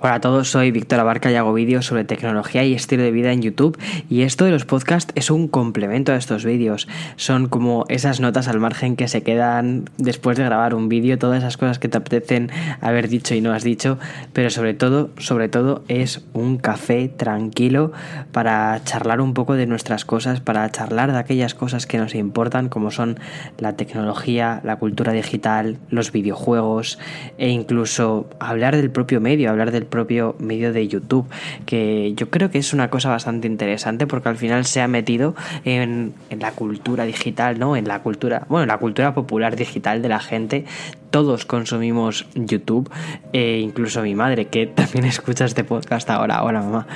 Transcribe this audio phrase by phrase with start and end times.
[0.00, 3.32] Hola a todos, soy Víctor Abarca y hago vídeos sobre tecnología y estilo de vida
[3.32, 3.76] en YouTube
[4.08, 6.86] y esto de los podcasts es un complemento a estos vídeos.
[7.16, 11.38] Son como esas notas al margen que se quedan después de grabar un vídeo, todas
[11.38, 12.48] esas cosas que te apetecen
[12.80, 13.98] haber dicho y no has dicho,
[14.32, 17.90] pero sobre todo, sobre todo es un café tranquilo
[18.30, 22.68] para charlar un poco de nuestras cosas, para charlar de aquellas cosas que nos importan
[22.68, 23.18] como son
[23.58, 27.00] la tecnología, la cultura digital, los videojuegos
[27.36, 31.26] e incluso hablar del propio medio, hablar del propio medio de YouTube,
[31.66, 35.34] que yo creo que es una cosa bastante interesante porque al final se ha metido
[35.64, 37.76] en, la cultura digital, ¿no?
[37.76, 40.64] En la cultura, bueno, en la cultura popular digital de la gente
[41.10, 42.90] todos consumimos YouTube,
[43.32, 46.86] e incluso mi madre, que también escucha este podcast ahora, hola mamá,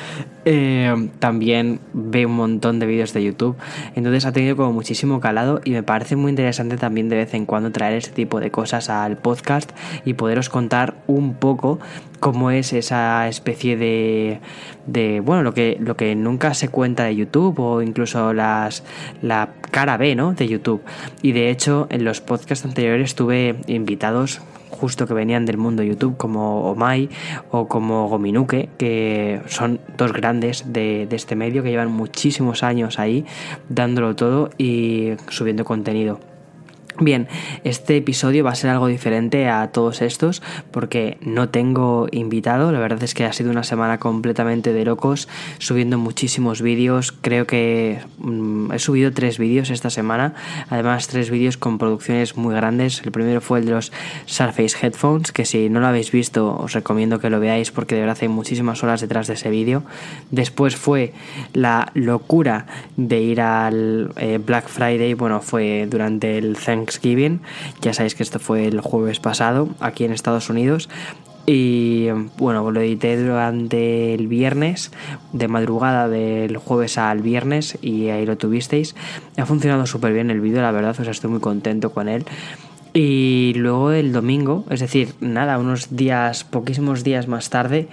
[0.45, 3.57] eh, también ve un montón de vídeos de YouTube,
[3.95, 7.47] entonces ha tenido como muchísimo calado y me parece muy interesante también de vez en
[7.47, 9.71] cuando traer este tipo de cosas al podcast
[10.05, 11.79] y poderos contar un poco
[12.21, 14.41] cómo es esa especie de,
[14.87, 18.83] de bueno, lo que, lo que nunca se cuenta de YouTube o incluso las,
[19.21, 20.33] la cara B, ¿no?
[20.35, 20.83] De YouTube.
[21.23, 26.17] Y de hecho, en los podcasts anteriores tuve invitados justo que venían del mundo YouTube,
[26.17, 27.09] como Omai
[27.51, 32.99] o como Gominuke, que son dos grandes de, de este medio que llevan muchísimos años
[32.99, 33.25] ahí
[33.69, 36.32] dándolo todo y subiendo contenido.
[37.03, 37.27] Bien,
[37.65, 42.79] este episodio va a ser algo diferente a todos estos porque no tengo invitado, la
[42.79, 47.99] verdad es que ha sido una semana completamente de locos, subiendo muchísimos vídeos, creo que
[48.19, 50.35] mmm, he subido tres vídeos esta semana,
[50.71, 53.91] además tres vídeos con producciones muy grandes, el primero fue el de los
[54.27, 58.03] Surface Headphones, que si no lo habéis visto os recomiendo que lo veáis porque de
[58.03, 59.83] verdad hay muchísimas horas detrás de ese vídeo,
[60.31, 61.15] después fue
[61.53, 67.41] la locura de ir al eh, Black Friday, bueno, fue durante el Thanksgiving Thanksgiving.
[67.81, 70.89] Ya sabéis que esto fue el jueves pasado aquí en Estados Unidos.
[71.45, 74.93] Y bueno, lo edité durante el viernes,
[75.33, 78.95] de madrugada del jueves al viernes, y ahí lo tuvisteis.
[79.37, 82.25] Ha funcionado súper bien el vídeo, la verdad, o sea, estoy muy contento con él.
[82.95, 87.89] Y luego el domingo, es decir, nada, unos días, poquísimos días más tarde,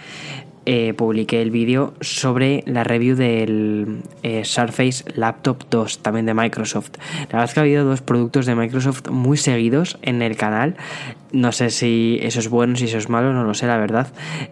[0.72, 6.92] eh, publiqué el vídeo sobre la review del eh, Surface Laptop 2, también de Microsoft.
[7.22, 10.76] La verdad es que ha habido dos productos de Microsoft muy seguidos en el canal.
[11.32, 14.10] No sé si eso es bueno, si eso es malo, no lo sé, la verdad.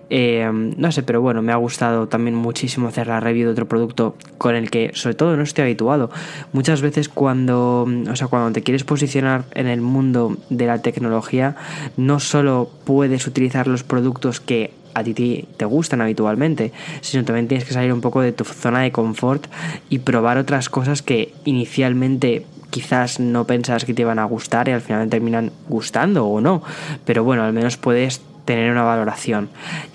[0.10, 3.68] Eh, no sé, pero bueno, me ha gustado también muchísimo hacer la review de otro
[3.68, 6.10] producto con el que, sobre todo, no estoy habituado.
[6.52, 11.56] Muchas veces cuando, o sea, cuando te quieres posicionar en el mundo de la tecnología,
[11.96, 15.14] no solo puedes utilizar los productos que a ti
[15.58, 16.72] te gustan habitualmente,
[17.02, 19.48] sino también tienes que salir un poco de tu zona de confort
[19.90, 24.72] y probar otras cosas que inicialmente quizás no pensabas que te iban a gustar y
[24.72, 26.64] al final terminan gustando o no,
[27.06, 29.50] pero bueno, al menos puedes tener una valoración.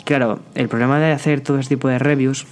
[0.05, 2.47] Claro, el problema de hacer todo este tipo de reviews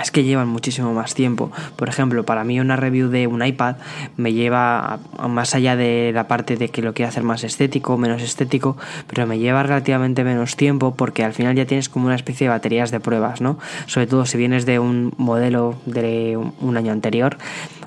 [0.00, 1.50] es que llevan muchísimo más tiempo.
[1.76, 3.76] Por ejemplo, para mí una review de un iPad
[4.16, 4.98] me lleva
[5.28, 9.26] más allá de la parte de que lo quiero hacer más estético, menos estético, pero
[9.26, 12.90] me lleva relativamente menos tiempo porque al final ya tienes como una especie de baterías
[12.90, 13.58] de pruebas, ¿no?
[13.86, 17.38] Sobre todo si vienes de un modelo de un año anterior,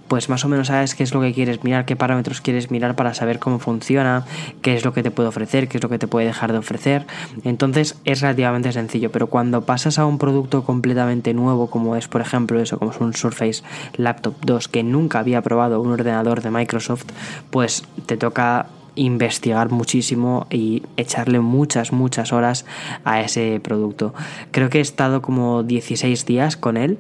[0.10, 2.96] pues más o menos sabes qué es lo que quieres mirar, qué parámetros quieres mirar
[2.96, 4.26] para saber cómo funciona,
[4.62, 6.58] qué es lo que te puede ofrecer, qué es lo que te puede dejar de
[6.58, 7.06] ofrecer.
[7.46, 12.22] Entonces es relativamente sencillo, pero cuando pasas a un producto completamente nuevo, como es por
[12.22, 13.64] ejemplo eso, como es un Surface
[13.96, 17.06] Laptop 2 que nunca había probado un ordenador de Microsoft,
[17.52, 18.66] pues te toca
[19.00, 22.66] investigar muchísimo y echarle muchas, muchas horas
[23.06, 24.14] a ese producto.
[24.52, 26.98] Creo que he estado como 16 días con él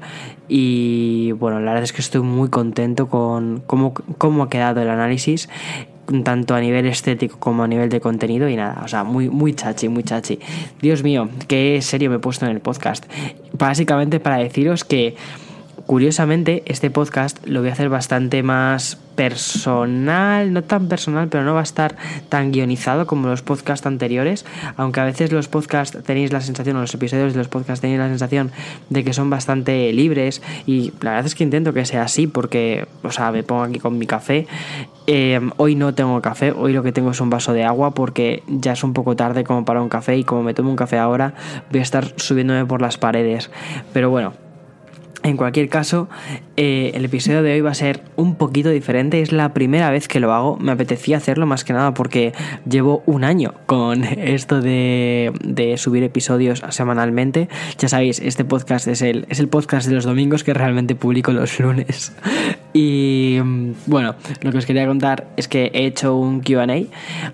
[0.47, 4.89] y bueno, la verdad es que estoy muy contento con cómo, cómo ha quedado el
[4.89, 5.49] análisis
[6.23, 9.53] tanto a nivel estético como a nivel de contenido y nada, o sea, muy, muy
[9.53, 10.39] chachi, muy chachi.
[10.81, 13.05] Dios mío, qué serio me he puesto en el podcast.
[13.53, 15.15] Básicamente para deciros que
[15.85, 21.53] curiosamente este podcast lo voy a hacer bastante más personal, no tan personal, pero no
[21.53, 21.97] va a estar
[22.29, 24.45] tan guionizado como los podcasts anteriores,
[24.77, 27.99] aunque a veces los podcasts tenéis la sensación, o los episodios de los podcasts tenéis
[27.99, 28.51] la sensación
[28.89, 32.87] de que son bastante libres y la verdad es que intento que sea así porque,
[33.03, 34.47] o sea, me pongo aquí con mi café.
[35.05, 38.43] Eh, hoy no tengo café, hoy lo que tengo es un vaso de agua porque
[38.47, 40.97] ya es un poco tarde como para un café y como me tomo un café
[40.97, 41.33] ahora
[41.71, 43.51] voy a estar subiéndome por las paredes.
[43.91, 44.33] Pero bueno,
[45.21, 46.07] En cualquier caso,
[46.55, 49.21] eh, el episodio de hoy va a ser un poquito diferente.
[49.21, 50.57] Es la primera vez que lo hago.
[50.57, 52.33] Me apetecía hacerlo más que nada porque
[52.67, 57.49] llevo un año con esto de, de subir episodios semanalmente.
[57.77, 61.33] Ya sabéis, este podcast es el, es el podcast de los domingos que realmente publico
[61.33, 62.13] los lunes.
[62.71, 63.39] Y
[63.87, 66.67] bueno, lo que os quería contar es que he hecho un QA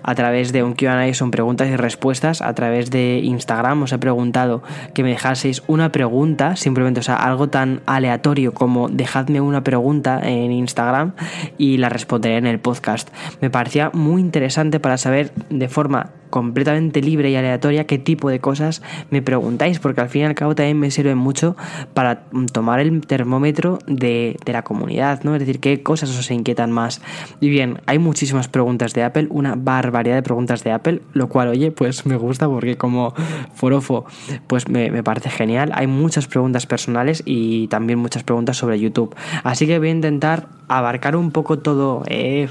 [0.02, 2.40] a través de un QA, son preguntas y respuestas.
[2.40, 4.62] A través de Instagram os he preguntado
[4.94, 10.20] que me dejaseis una pregunta, simplemente, o sea, algo tan aleatorio como dejadme una pregunta
[10.22, 11.12] en Instagram
[11.58, 13.10] y la responderé en el podcast.
[13.40, 18.40] Me parecía muy interesante para saber de forma completamente libre y aleatoria qué tipo de
[18.40, 21.56] cosas me preguntáis, porque al fin y al cabo también me sirve mucho
[21.94, 25.34] para tomar el termómetro de, la comunidad, ¿no?
[25.34, 27.00] Es decir, qué cosas os inquietan más.
[27.40, 31.48] Y bien, hay muchísimas preguntas de Apple, una barbaridad de preguntas de Apple, lo cual,
[31.48, 33.14] oye, pues me gusta porque como
[33.54, 34.06] forofo,
[34.46, 35.72] pues me, me parece genial.
[35.74, 39.14] Hay muchas preguntas personales y también muchas preguntas sobre YouTube.
[39.44, 42.02] Así que voy a intentar abarcar un poco todo.
[42.06, 42.48] Eh,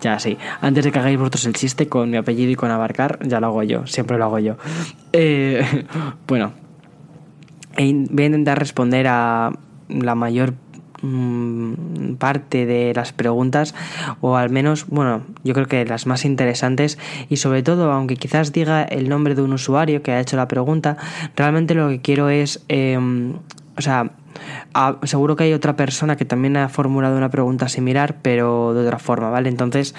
[0.00, 3.18] ya sí, antes de que hagáis vosotros el chiste con mi apellido y con abarcar,
[3.22, 4.56] ya lo hago yo, siempre lo hago yo.
[5.12, 5.84] Eh,
[6.26, 6.52] bueno,
[7.76, 9.52] voy a intentar responder a
[9.88, 10.54] la mayor
[11.02, 13.74] mm, parte de las preguntas
[14.20, 16.98] o al menos bueno yo creo que las más interesantes
[17.28, 20.48] y sobre todo aunque quizás diga el nombre de un usuario que ha hecho la
[20.48, 20.98] pregunta
[21.36, 23.34] realmente lo que quiero es em,
[23.76, 24.10] o sea
[24.74, 28.82] Ah, seguro que hay otra persona que también ha formulado una pregunta similar, pero de
[28.82, 29.48] otra forma, ¿vale?
[29.48, 29.94] Entonces,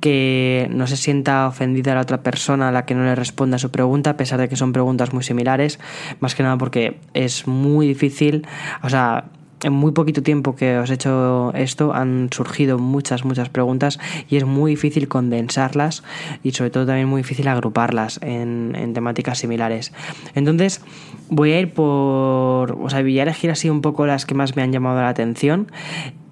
[0.00, 3.70] que no se sienta ofendida la otra persona a la que no le responda su
[3.70, 5.78] pregunta, a pesar de que son preguntas muy similares,
[6.20, 8.46] más que nada porque es muy difícil,
[8.82, 9.24] o sea,
[9.62, 14.36] en muy poquito tiempo que os he hecho esto han surgido muchas, muchas preguntas y
[14.36, 16.02] es muy difícil condensarlas
[16.42, 19.92] y sobre todo también muy difícil agruparlas en, temáticas similares.
[20.34, 20.80] Entonces
[21.28, 24.56] voy a ir por, o sea, voy a elegir así un poco las que más
[24.56, 25.70] me han llamado la atención.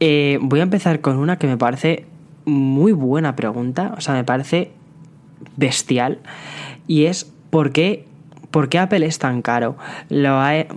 [0.00, 2.06] Eh, voy a empezar con una que me parece
[2.44, 4.70] muy buena pregunta, o sea, me parece
[5.56, 6.20] bestial
[6.86, 8.06] y es ¿por qué
[8.56, 9.76] ¿Por qué Apple es tan caro?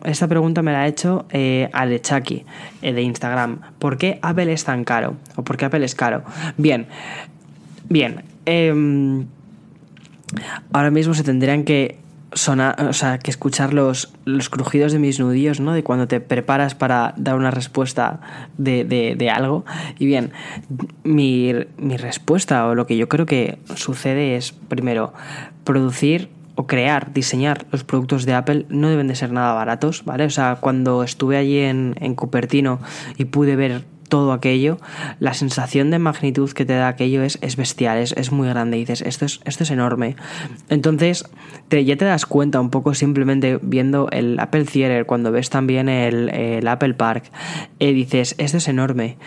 [0.03, 2.43] esta pregunta me la ha hecho eh, Alechaki
[2.81, 3.61] eh, de Instagram.
[3.79, 5.15] ¿Por qué Apple es tan caro?
[5.37, 6.23] ¿O por qué Apple es caro?
[6.57, 6.87] Bien,
[7.87, 8.23] bien.
[8.45, 9.27] Em,
[10.73, 11.97] ahora mismo se tendrían que
[12.33, 15.71] sonar, o sea, que escuchar los, los crujidos de mis nudillos, ¿no?
[15.71, 18.19] De cuando te preparas para dar una respuesta
[18.57, 19.63] de, de, algo.
[19.97, 20.33] Y bien,
[21.05, 25.13] mi, mi respuesta o lo que yo creo que sucede es, primero,
[25.63, 30.25] producir o crear, diseñar los productos de Apple no deben de ser nada baratos, ¿vale?
[30.25, 32.81] O sea, cuando estuve allí en, Cupertino
[33.17, 34.77] y pude ver todo aquello,
[35.21, 38.75] la sensación de magnitud que te da aquello es, es bestial, es, muy grande.
[38.75, 40.17] Dices, esto es, esto es enorme.
[40.67, 41.23] Entonces,
[41.69, 45.87] te, ya te das cuenta un poco simplemente viendo el Apple Theater, cuando ves también
[45.87, 47.31] el, Apple Park,
[47.79, 49.17] y dices, esto es enorme.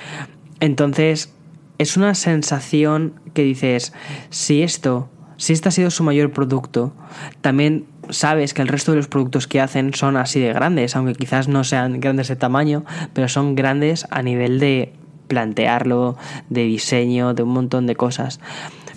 [0.61, 1.33] Entonces,
[1.79, 3.95] es una sensación que dices,
[4.29, 5.09] si esto
[5.43, 6.93] si este ha sido su mayor producto,
[7.41, 11.15] también sabes que el resto de los productos que hacen son así de grandes, aunque
[11.15, 14.93] quizás no sean grandes de tamaño, pero son grandes a nivel de
[15.27, 16.17] plantearlo,
[16.49, 18.39] de diseño, de un montón de cosas.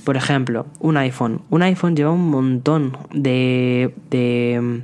[0.03, 1.41] Por ejemplo, un iPhone.
[1.49, 3.91] Un iPhone lleva un montón de,
[4.61, 4.81] mm,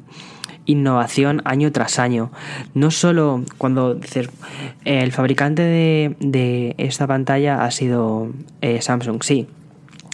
[0.66, 2.32] innovación año tras año.
[2.74, 4.00] No solo cuando
[4.86, 8.32] el fabricante de, esta pantalla ha sido
[8.62, 9.48] eh, Samsung, sí,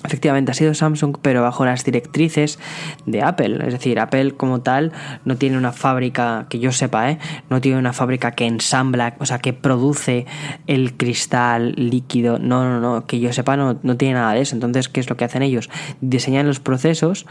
[0.03, 2.59] Efectivamente, ha sido Samsung, pero bajo las directrices
[3.07, 3.57] de Apple.
[3.65, 4.91] Es decir, Apple como tal
[5.25, 7.17] no tiene una fábrica, que yo sepa, ¿eh?
[7.49, 10.27] no tiene una fábrica que ensambla, o sea, que produce
[10.67, 12.37] el cristal líquido.
[12.37, 14.55] No, no, no, que yo sepa, no, no tiene nada de eso.
[14.55, 15.69] Entonces, ¿qué es lo que hacen ellos?
[15.99, 17.25] Diseñan los procesos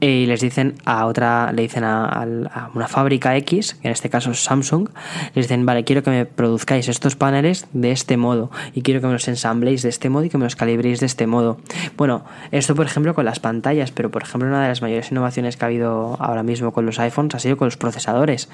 [0.00, 2.26] y les dicen a otra, le dicen a,
[2.74, 4.88] una fábrica X, que en este caso es Samsung,
[5.34, 9.06] les dicen, vale, quiero que me produzcáis estos paneles de este modo y quiero que
[9.06, 11.58] me los ensambléis de este modo y que me los calibréis de este modo.
[11.96, 15.56] Bueno, esto por ejemplo con las pantallas, pero por ejemplo una de las mayores innovaciones
[15.56, 18.48] que ha habido ahora mismo con los iPhones ha sido con los procesadores.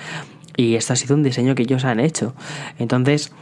[0.57, 2.35] Y esto ha sido un diseño que ellos han hecho.
[2.79, 3.33] Entonces,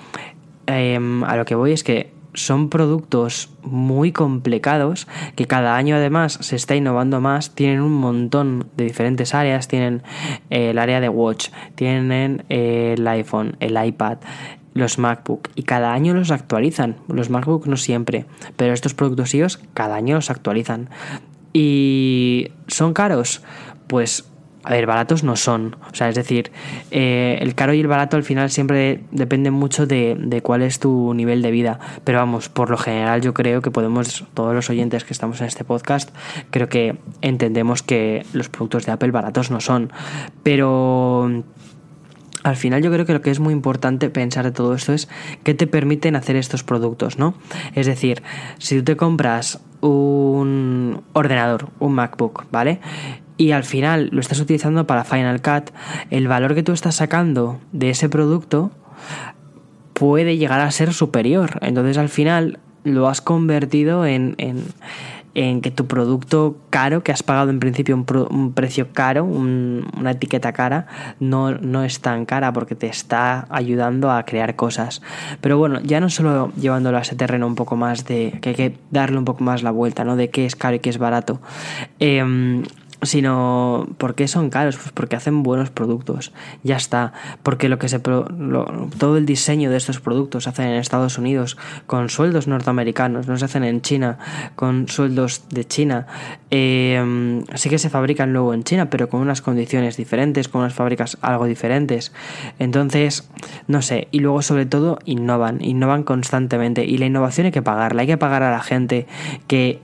[0.66, 6.38] em, a lo que voy es que son productos muy complicados que cada año además
[6.40, 10.02] se está innovando más, tienen un montón de diferentes áreas, tienen
[10.50, 14.18] eh, el área de Watch, tienen eh, el iPhone, el iPad,
[14.74, 16.96] los MacBook y cada año los actualizan.
[17.08, 18.26] Los MacBook no siempre,
[18.56, 20.90] pero estos productos iOS cada año los actualizan.
[21.52, 23.42] ¿Y son caros?
[23.86, 24.28] Pues
[24.64, 25.76] a ver, baratos no son.
[25.92, 26.50] O sea, es decir,
[26.90, 30.78] eh, el caro y el barato al final siempre dependen mucho de, de, cuál es
[30.78, 31.78] tu nivel de vida.
[32.04, 35.48] Pero vamos, por lo general yo creo que podemos, todos los oyentes que estamos en
[35.48, 36.10] este podcast,
[36.50, 39.92] creo que entendemos que los productos de Apple baratos no son.
[40.42, 41.44] Pero
[42.44, 45.08] al final yo creo que lo que es muy importante pensar de todo esto es
[45.42, 47.34] qué te permiten hacer estos productos, ¿no?
[47.74, 48.22] Es decir,
[48.58, 52.80] si tú te compras un ordenador, un MacBook, ¿vale?
[53.36, 55.70] Y al final lo estás utilizando para Final Cut,
[56.10, 58.70] el valor que tú estás sacando de ese producto
[59.92, 61.58] puede llegar a ser superior.
[61.60, 64.36] Entonces al final lo has convertido en,
[65.34, 70.52] en que tu producto caro, que has pagado en principio un, precio caro, una etiqueta
[70.52, 70.86] cara,
[71.18, 75.02] no, no es tan cara porque te está ayudando a crear cosas.
[75.40, 78.54] Pero bueno, ya no solo llevándolo a ese terreno un poco más de que hay
[78.54, 80.16] que darle un poco más la vuelta, ¿no?
[80.16, 81.40] De qué es caro y qué es barato.
[81.98, 82.62] Eh,
[83.04, 86.32] sino porque son caros, pues porque hacen buenos productos.
[86.62, 90.74] Ya está, porque lo que se todo el diseño de estos productos se hacen en
[90.74, 91.56] Estados Unidos
[91.86, 94.18] con sueldos norteamericanos, no se hacen en China
[94.56, 96.06] con sueldos de China.
[96.50, 100.74] Eh, sí que se fabrican luego en China, pero con unas condiciones diferentes, con unas
[100.74, 102.12] fábricas algo diferentes.
[102.58, 103.28] Entonces,
[103.66, 108.02] no sé, y luego sobre todo innovan, innovan constantemente y la innovación hay que pagarla,
[108.02, 109.06] hay que pagar a la gente
[109.46, 109.80] que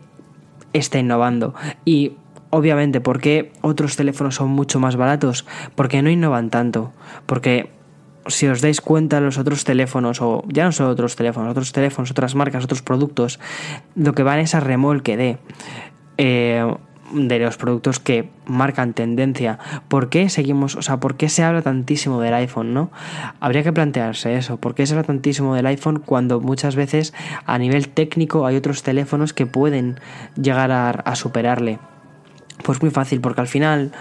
[0.73, 2.12] está innovando y
[2.50, 5.47] Obviamente, ¿por qué otros teléfonos son mucho más baratos?
[5.76, 6.92] Porque no innovan tanto.
[7.26, 7.71] Porque
[8.26, 12.11] si os dais cuenta, los otros teléfonos, o ya no solo otros teléfonos, otros teléfonos,
[12.11, 13.38] otras marcas, otros productos,
[13.95, 15.38] lo que van es a remolque de.
[16.19, 16.75] Eh,
[17.12, 19.59] de los productos que marcan tendencia.
[19.88, 22.92] ¿Por qué seguimos, o sea, por qué se habla tantísimo del iPhone, no?
[23.40, 24.59] Habría que plantearse eso.
[24.59, 27.12] ¿Por qué se habla tantísimo del iPhone cuando muchas veces
[27.47, 29.99] a nivel técnico hay otros teléfonos que pueden
[30.40, 31.80] llegar a superarle?
[32.62, 33.93] Pues muy fácil, porque al final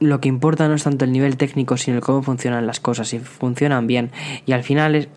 [0.00, 3.08] lo que importa no es tanto el nivel técnico, sino el cómo funcionan las cosas,
[3.08, 4.10] si funcionan bien.
[4.46, 5.08] Y al final es,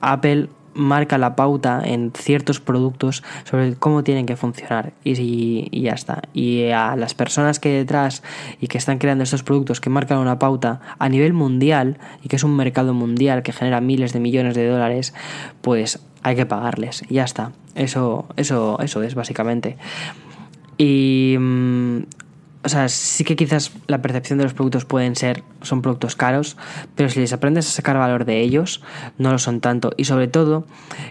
[0.00, 5.92] Apple marca la pauta en ciertos productos sobre cómo tienen que funcionar y, y, ya
[5.92, 6.22] está.
[6.34, 8.22] Y a las personas que detrás
[8.60, 12.36] y que están creando estos productos que marcan una pauta a nivel mundial y que
[12.36, 15.14] es un mercado mundial que genera miles de millones de dólares,
[15.62, 17.04] pues hay que pagarles.
[17.08, 17.52] Y ya está.
[17.74, 19.76] Eso, eso, eso es básicamente.
[20.78, 21.36] Y.
[21.38, 22.02] Mm,
[22.66, 26.56] o sea, sí que quizás la percepción de los productos pueden ser, son productos caros,
[26.96, 28.82] pero si les aprendes a sacar valor de ellos,
[29.18, 29.92] no lo son tanto.
[29.96, 30.66] Y sobre todo,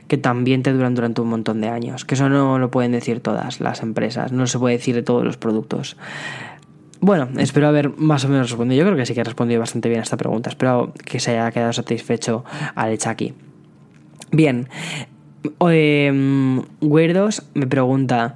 [0.10, 2.04] que también te duran durante un montón de años.
[2.04, 5.24] Que eso no lo pueden decir todas las empresas, no se puede decir de todos
[5.24, 5.96] los productos.
[7.00, 8.80] Bueno, espero haber más o menos respondido.
[8.80, 10.50] Yo creo que sí que he respondido bastante bien a esta pregunta.
[10.50, 12.44] Espero que se haya quedado satisfecho
[12.76, 13.34] al aquí.
[14.30, 14.68] Bien.
[15.70, 18.36] Eh, Weirdos me pregunta.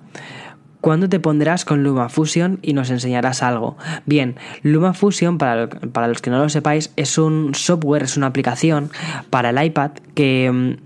[0.81, 3.77] ¿Cuándo te pondrás con LumaFusion y nos enseñarás algo?
[4.05, 8.89] Bien, LumaFusion, para, para los que no lo sepáis, es un software, es una aplicación
[9.29, 10.77] para el iPad que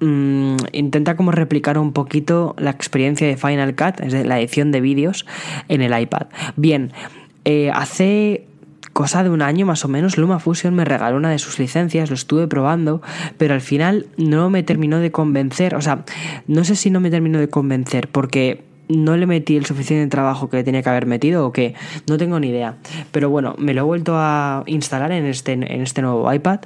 [0.00, 4.38] mm, mm, intenta como replicar un poquito la experiencia de Final Cut, es de la
[4.38, 5.26] edición de vídeos,
[5.68, 6.28] en el iPad.
[6.54, 6.92] Bien,
[7.44, 8.46] eh, hace
[8.92, 12.14] cosa de un año más o menos, LumaFusion me regaló una de sus licencias, lo
[12.14, 13.02] estuve probando,
[13.38, 16.04] pero al final no me terminó de convencer, o sea,
[16.46, 20.48] no sé si no me terminó de convencer, porque no le metí el suficiente trabajo
[20.48, 21.74] que tenía que haber metido o que
[22.08, 22.76] no tengo ni idea.
[23.12, 26.60] Pero bueno, me lo he vuelto a instalar en este, en este nuevo iPad.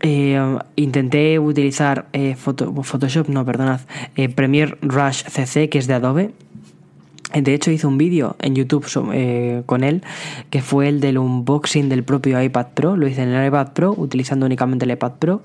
[0.00, 3.80] Eh, intenté utilizar eh, Photoshop, no, perdonad,
[4.14, 6.30] eh, Premiere Rush CC, que es de Adobe.
[7.34, 8.86] De hecho, hice un vídeo en YouTube
[9.66, 10.02] con él,
[10.48, 12.96] que fue el del unboxing del propio iPad Pro.
[12.96, 15.42] Lo hice en el iPad Pro, utilizando únicamente el iPad Pro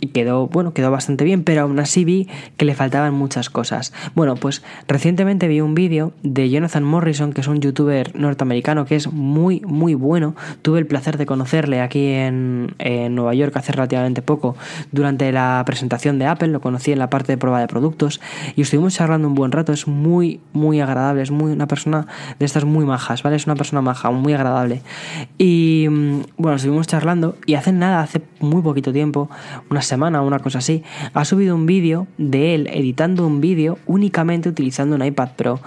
[0.00, 3.92] y quedó, bueno, quedó bastante bien, pero aún así vi que le faltaban muchas cosas.
[4.14, 8.96] Bueno, pues recientemente vi un vídeo de Jonathan Morrison, que es un youtuber norteamericano que
[8.96, 10.34] es muy, muy bueno.
[10.62, 12.74] Tuve el placer de conocerle aquí en,
[13.10, 14.56] Nueva York hace relativamente poco,
[14.92, 18.20] durante la presentación de Apple, lo conocí en la parte de prueba de productos
[18.56, 22.06] y estuvimos charlando un buen rato, es muy, muy agradable, es muy una persona
[22.38, 23.36] de estas muy majas, ¿vale?
[23.36, 24.82] Es una persona maja, muy agradable.
[25.38, 29.30] Y mm, bueno, estuvimos charlando y hace nada, hace muy poquito tiempo,
[29.70, 30.82] unas semana una cosa así,
[31.12, 35.60] ha subido un vídeo de él editando un vídeo únicamente utilizando un iPad Pro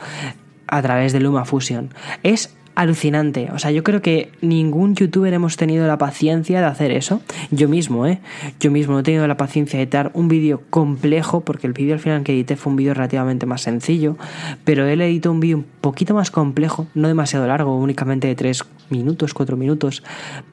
[0.68, 1.90] a través de LumaFusion.
[2.24, 3.50] Es alucinante.
[3.54, 7.22] O sea, yo creo que ningún youtuber hemos tenido la paciencia de hacer eso.
[7.52, 8.20] Yo mismo, ¿eh?
[8.60, 11.94] Yo mismo no he tenido la paciencia de editar un vídeo complejo, porque el vídeo
[11.94, 14.18] al final que edité fue un vídeo relativamente más sencillo,
[14.64, 18.64] pero él editó un vídeo un poquito más complejo, no demasiado largo, únicamente de 3
[18.90, 20.04] minutos, 4 minutos,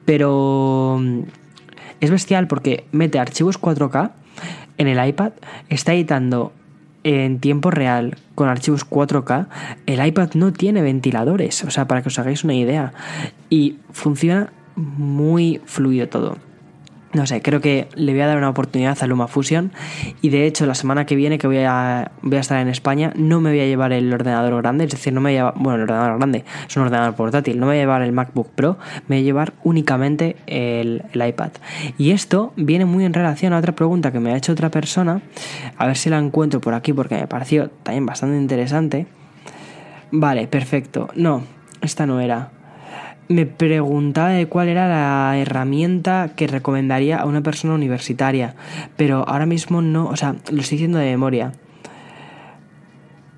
[0.05, 1.01] pero
[2.01, 4.11] es bestial porque mete archivos 4K
[4.77, 5.31] en el iPad,
[5.69, 6.51] está editando
[7.03, 9.47] en tiempo real con archivos 4K,
[9.85, 12.93] el iPad no tiene ventiladores, o sea, para que os hagáis una idea,
[13.49, 16.37] y funciona muy fluido todo.
[17.13, 19.71] No sé, creo que le voy a dar una oportunidad a LumaFusion
[20.21, 23.11] y de hecho la semana que viene que voy a, voy a estar en España
[23.15, 25.53] no me voy a llevar el ordenador grande, es decir, no me voy a llevar,
[25.57, 28.49] bueno, el ordenador grande es un ordenador portátil, no me voy a llevar el MacBook
[28.49, 28.77] Pro,
[29.07, 31.51] me voy a llevar únicamente el, el iPad.
[31.97, 35.21] Y esto viene muy en relación a otra pregunta que me ha hecho otra persona,
[35.77, 39.07] a ver si la encuentro por aquí porque me pareció también bastante interesante.
[40.11, 41.09] Vale, perfecto.
[41.15, 41.43] No,
[41.81, 42.51] esta no era
[43.31, 48.55] me preguntaba de cuál era la herramienta que recomendaría a una persona universitaria,
[48.97, 51.53] pero ahora mismo no, o sea, lo estoy diciendo de memoria.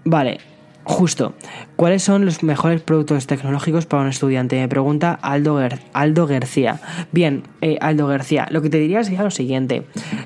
[0.05, 0.39] Vale,
[0.83, 1.33] justo.
[1.75, 4.59] ¿Cuáles son los mejores productos tecnológicos para un estudiante?
[4.59, 5.59] Me pregunta Aldo,
[5.93, 6.79] Aldo García.
[7.11, 9.83] Bien, eh, Aldo García, lo que te diría sería lo siguiente.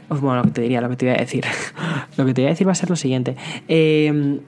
[0.10, 1.46] Bueno, lo que te diría, lo que te voy a decir.
[2.18, 3.36] lo que te voy a decir va a ser lo siguiente.
[3.68, 4.40] Eh,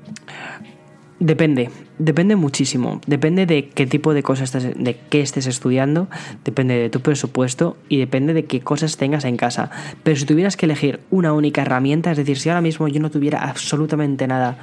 [1.19, 3.01] Depende, depende muchísimo.
[3.05, 6.07] Depende de qué tipo de cosas estés, de qué estés estudiando,
[6.45, 9.69] depende de tu presupuesto y depende de qué cosas tengas en casa.
[10.03, 13.11] Pero si tuvieras que elegir una única herramienta, es decir, si ahora mismo yo no
[13.11, 14.57] tuviera absolutamente nada,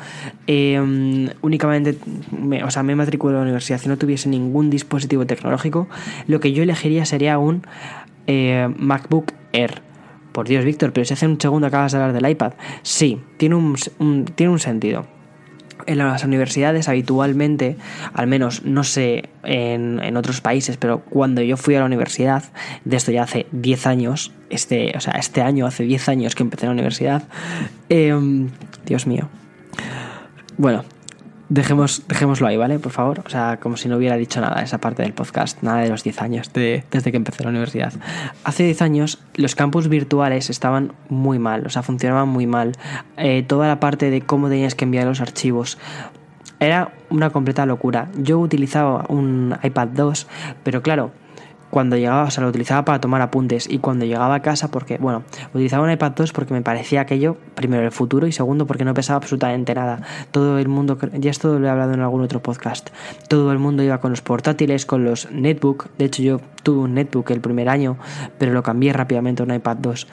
[0.46, 1.98] em, únicamente,
[2.64, 5.88] o sea, me matriculo a la universidad y no tuviese ningún dispositivo tecnológico,
[6.26, 7.66] lo que yo elegiría sería un
[8.26, 9.82] eh, MacBook Air.
[10.32, 12.54] Por Dios, Víctor, pero si hace un segundo acabas de hablar del iPad.
[12.82, 13.74] Sí, tiene un,
[14.34, 15.15] tiene un sentido
[15.86, 17.76] en las universidades habitualmente,
[18.12, 22.44] al menos no sé en, otros países, pero cuando yo fui a la universidad,
[22.84, 26.42] de esto ya hace 10 años, este, o sea, este año hace 10 años que
[26.42, 27.24] empecé la universidad,
[27.88, 28.48] em,
[28.84, 29.28] Dios mío.
[30.56, 30.84] Bueno,
[31.48, 32.80] Dejemos, dejémoslo ahí, ¿vale?
[32.80, 33.22] Por favor.
[33.24, 36.02] O sea, como si no hubiera dicho nada esa parte del podcast, nada de los
[36.02, 37.92] 10 años, desde que empecé la universidad.
[38.42, 42.72] Hace 10 años los campus virtuales estaban muy mal, o sea, funcionaban muy mal.
[43.16, 45.78] Eh, toda la parte de cómo tenías que enviar los archivos.
[46.58, 48.08] Era una completa locura.
[48.16, 50.26] Yo utilizaba un iPad 2,
[50.64, 51.12] pero claro,
[51.76, 54.96] cuando llegaba, o sea, lo utilizaba para tomar apuntes y cuando llegaba a casa, porque,
[54.96, 58.86] bueno, utilizaba un iPad 2 porque me parecía aquello, primero, el futuro y segundo, porque
[58.86, 60.00] no pesaba absolutamente nada.
[60.30, 62.88] Todo el mundo, ya esto lo he hablado en algún otro podcast,
[63.28, 66.94] todo el mundo iba con los portátiles, con los netbook, de hecho yo tuve un
[66.94, 67.98] netbook el primer año,
[68.38, 70.08] pero lo cambié rápidamente a un iPad 2.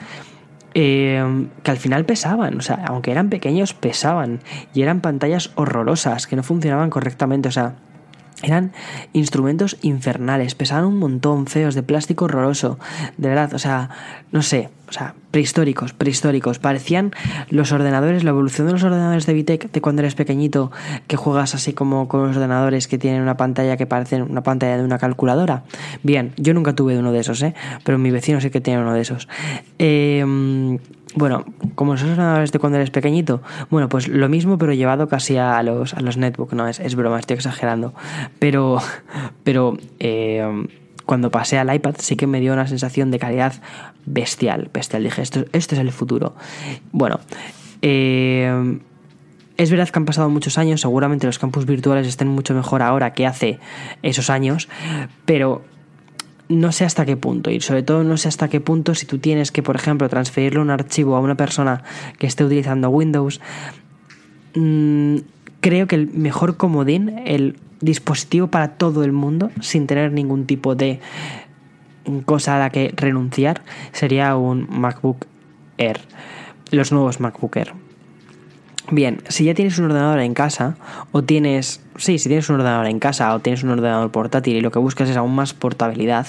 [0.74, 4.40] Eh, que al final pesaban, o sea, aunque eran pequeños, pesaban
[4.74, 7.76] y eran pantallas horrorosas que no funcionaban correctamente, o sea,
[8.42, 8.72] eran
[9.12, 12.78] instrumentos infernales, pesaban un montón, feos, de plástico horroroso,
[13.16, 13.90] de verdad, o sea,
[14.32, 16.58] no sé, o sea, prehistóricos, prehistóricos.
[16.58, 17.12] Parecían
[17.48, 20.70] los ordenadores, la evolución de los ordenadores de Vitec de cuando eres pequeñito,
[21.06, 24.76] que juegas así como con los ordenadores que tienen una pantalla que parece una pantalla
[24.76, 25.64] de una calculadora.
[26.02, 27.54] Bien, yo nunca tuve uno de esos, ¿eh?
[27.84, 29.28] Pero mi vecino sí que tiene uno de esos.
[29.78, 30.78] Eh
[31.14, 35.36] bueno, como los ordenadores de cuando eres pequeñito, bueno, pues lo mismo, pero llevado casi
[35.36, 37.94] a los, a los netbook, no, es, es broma, estoy exagerando.
[38.38, 38.78] Pero,
[39.44, 40.66] pero eh,
[41.06, 43.54] cuando pasé al iPad sí que me dio una sensación de calidad
[44.06, 45.04] bestial, bestial.
[45.04, 46.34] Dije, esto, esto es el futuro.
[46.92, 47.20] Bueno,
[47.82, 48.78] eh,
[49.56, 53.12] es verdad que han pasado muchos años, seguramente los campus virtuales estén mucho mejor ahora
[53.12, 53.60] que hace
[54.02, 54.68] esos años,
[55.26, 55.62] pero
[56.48, 59.18] no sé hasta qué punto y sobre todo no sé hasta qué punto si tú
[59.18, 61.82] tienes que, por ejemplo, transferirle un archivo a una persona
[62.18, 63.40] que esté utilizando Windows,
[64.54, 65.16] mm,
[65.60, 70.74] creo que el mejor comodín, el dispositivo para todo el mundo, sin tener ningún tipo
[70.74, 71.00] de
[72.26, 75.26] cosa a la que renunciar, sería un MacBook
[75.78, 76.00] Air,
[76.70, 77.83] los nuevos MacBook Air.
[78.90, 80.76] Bien, si ya tienes un ordenador en casa
[81.10, 84.60] o tienes, sí, si tienes un ordenador en casa o tienes un ordenador portátil y
[84.60, 86.26] lo que buscas es aún más portabilidad,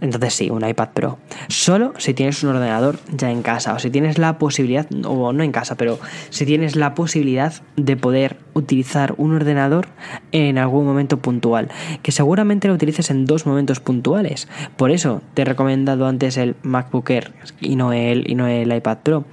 [0.00, 1.18] entonces sí, un iPad Pro.
[1.48, 5.42] Solo si tienes un ordenador ya en casa o si tienes la posibilidad, o no
[5.42, 5.98] en casa, pero
[6.30, 9.88] si tienes la posibilidad de poder utilizar un ordenador
[10.30, 11.68] en algún momento puntual,
[12.02, 14.48] que seguramente lo utilices en dos momentos puntuales.
[14.76, 18.72] Por eso te he recomendado antes el MacBook Air y no el, y no el
[18.72, 19.24] iPad Pro.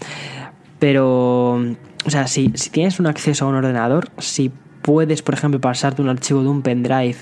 [0.80, 1.62] Pero
[2.06, 6.02] o sea, si, si tienes un acceso a un ordenador, si puedes, por ejemplo, pasarte
[6.02, 7.18] un archivo de un pendrive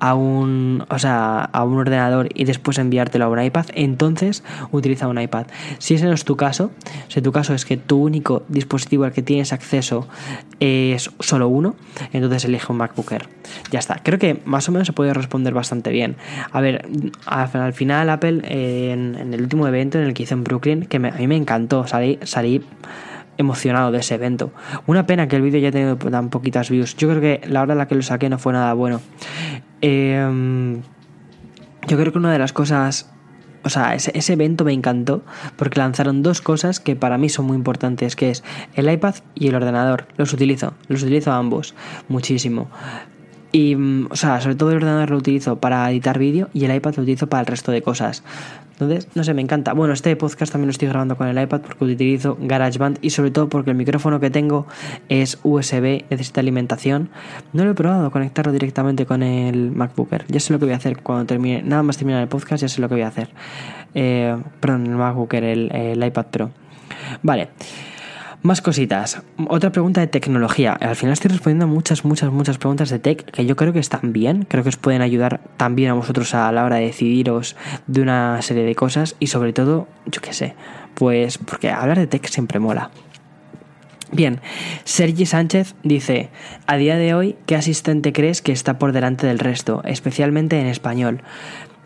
[0.00, 5.08] a un, o sea, a un ordenador y después enviártelo a un iPad, entonces utiliza
[5.08, 5.46] un iPad.
[5.78, 6.70] Si ese no es tu caso,
[7.08, 10.06] si tu caso es que tu único dispositivo al que tienes acceso
[10.60, 11.76] es solo uno,
[12.12, 13.28] entonces elige un MacBook Air.
[13.70, 14.00] Ya está.
[14.02, 16.16] Creo que más o menos se puede responder bastante bien.
[16.52, 16.86] A ver,
[17.24, 21.00] al final Apple en, el último evento en el que hice en Brooklyn, que a
[21.00, 22.62] mí me encantó, salí, salí
[23.36, 24.52] emocionado de ese evento.
[24.86, 26.96] Una pena que el vídeo haya tenido tan poquitas views.
[26.96, 29.00] Yo creo que la hora en la que lo saqué no fue nada bueno.
[29.80, 30.82] Em,
[31.86, 33.10] yo creo que una de las cosas
[33.66, 35.24] o sea, ese, evento me encantó
[35.56, 38.44] porque lanzaron dos cosas que para mí son muy importantes, que es
[38.76, 40.06] el iPad y el ordenador.
[40.16, 41.74] Los utilizo, los utilizo ambos
[42.06, 42.70] muchísimo.
[43.56, 46.74] Y, mm, o sea, sobre todo el ordenador lo utilizo para editar vídeo y el
[46.74, 48.22] iPad lo utilizo para el resto de cosas.
[48.72, 49.72] Entonces, no sé, me encanta.
[49.72, 53.30] Bueno, este podcast también lo estoy grabando con el iPad porque utilizo GarageBand y sobre
[53.30, 54.66] todo porque el micrófono que tengo
[55.08, 57.08] es USB, necesita alimentación.
[57.54, 60.26] No lo he probado conectarlo directamente con el MacBooker.
[60.28, 62.68] Ya sé lo que voy a hacer cuando termine, nada más terminar el podcast, ya
[62.68, 63.30] sé lo que voy a hacer.
[63.94, 66.50] Eh, perdón, el MacBooker, el, el iPad Pro.
[67.22, 67.48] Vale.
[68.46, 69.20] Más cositas.
[69.48, 70.74] Otra pregunta de tecnología.
[70.74, 74.12] Al final estoy respondiendo muchas, muchas, muchas preguntas de tech que yo creo que están
[74.12, 74.46] bien.
[74.48, 77.56] Creo que os pueden ayudar también a vosotros a la hora de decidiros
[77.88, 79.16] de una serie de cosas.
[79.18, 80.54] Y sobre todo, yo qué sé,
[80.94, 82.92] pues porque hablar de tech siempre mola.
[84.12, 84.40] Bien,
[84.84, 86.28] Sergi Sánchez dice,
[86.68, 90.68] a día de hoy, ¿qué asistente crees que está por delante del resto, especialmente en
[90.68, 91.20] español?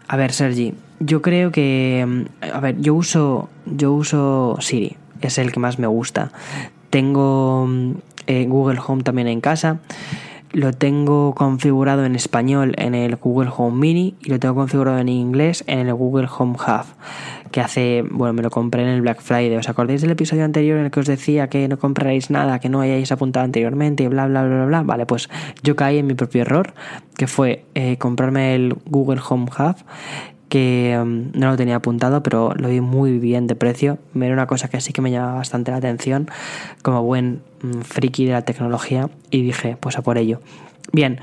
[0.08, 5.52] A ver, Sergi, yo creo que, a ver, yo uso, yo uso Siri, es el
[5.52, 6.32] que más me gusta.
[6.90, 7.68] Tengo
[8.26, 9.78] eh, Google Home también en casa.
[10.52, 15.08] Lo tengo configurado en español en el Google Home Mini y lo tengo configurado en
[15.08, 16.86] inglés en el Google Home Hub.
[17.52, 19.56] Que hace, bueno, me lo compré en el Black Friday.
[19.56, 22.68] ¿Os acordáis del episodio anterior en el que os decía que no compraréis nada que
[22.68, 24.82] no hayáis apuntado anteriormente y bla, bla, bla, bla?
[24.82, 25.28] Vale, pues
[25.62, 26.74] yo caí en mi propio error,
[27.16, 29.76] que fue eh, comprarme el Google Home Hub
[30.50, 33.96] que mm, no lo tenía apuntado, pero lo vi muy bien de precio.
[34.14, 36.28] Era una cosa que sí que me llamaba bastante la atención,
[36.82, 40.42] como buen mm, friki de la tecnología, y dije, pues a por ello.
[40.92, 41.20] Bien,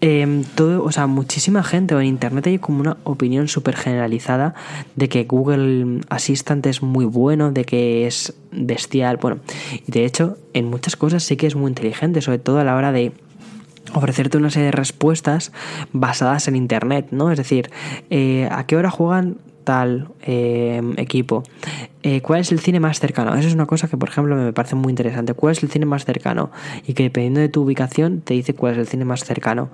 [0.00, 4.54] em, todo, o sea, muchísima gente en internet hay como una opinión súper generalizada
[4.96, 9.38] de que Google Assistant es muy bueno, de que es bestial, bueno,
[9.86, 12.74] y de hecho en muchas cosas sí que es muy inteligente, sobre todo a la
[12.74, 13.12] hora de
[13.94, 15.52] ofrecerte una serie de respuestas
[15.92, 17.30] basadas en internet, ¿no?
[17.30, 17.70] Es decir,
[18.10, 21.42] eh, ¿a qué hora juegan tal eh, equipo?
[22.04, 23.34] Eh, ¿Cuál es el cine más cercano?
[23.34, 25.34] Eso es una cosa que, por ejemplo, me parece muy interesante.
[25.34, 26.52] ¿Cuál es el cine más cercano?
[26.86, 29.70] Y que dependiendo de tu ubicación te dice cuál es el cine más cercano.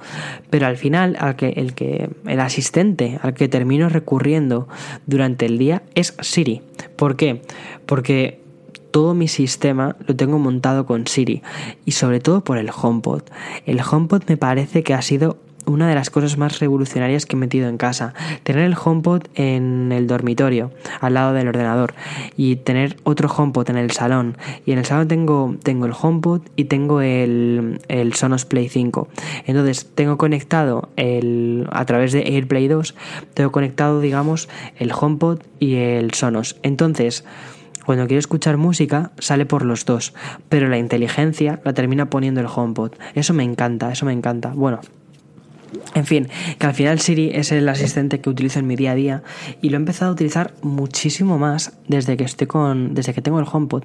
[0.48, 4.66] Pero al final, al que, el que el asistente al que termino recurriendo
[5.06, 6.62] durante el día es Siri.
[6.96, 7.42] ¿Por qué?
[7.84, 8.41] Porque
[8.92, 11.42] todo mi sistema lo tengo montado con Siri
[11.84, 13.22] y sobre todo por el HomePod.
[13.66, 17.38] El HomePod me parece que ha sido una de las cosas más revolucionarias que he
[17.38, 18.14] metido en casa.
[18.42, 21.94] Tener el HomePod en el dormitorio, al lado del ordenador,
[22.36, 24.36] y tener otro HomePod en el salón.
[24.66, 29.08] Y en el salón tengo, tengo el HomePod y tengo el, el Sonos Play 5.
[29.46, 32.94] Entonces tengo conectado el, a través de AirPlay 2,
[33.34, 36.56] tengo conectado, digamos, el HomePod y el Sonos.
[36.62, 37.24] Entonces,
[37.84, 40.14] cuando quiero escuchar música, sale por los dos,
[40.48, 42.92] pero la inteligencia la termina poniendo el HomePod.
[43.14, 44.52] Eso me encanta, eso me encanta.
[44.54, 44.80] Bueno,
[45.94, 48.94] en fin, que al final Siri es el asistente que utilizo en mi día a
[48.94, 49.22] día
[49.60, 53.40] y lo he empezado a utilizar muchísimo más desde que estoy con desde que tengo
[53.40, 53.84] el HomePod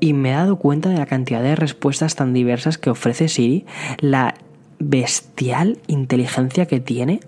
[0.00, 3.66] y me he dado cuenta de la cantidad de respuestas tan diversas que ofrece Siri,
[3.98, 4.34] la
[4.78, 7.20] bestial inteligencia que tiene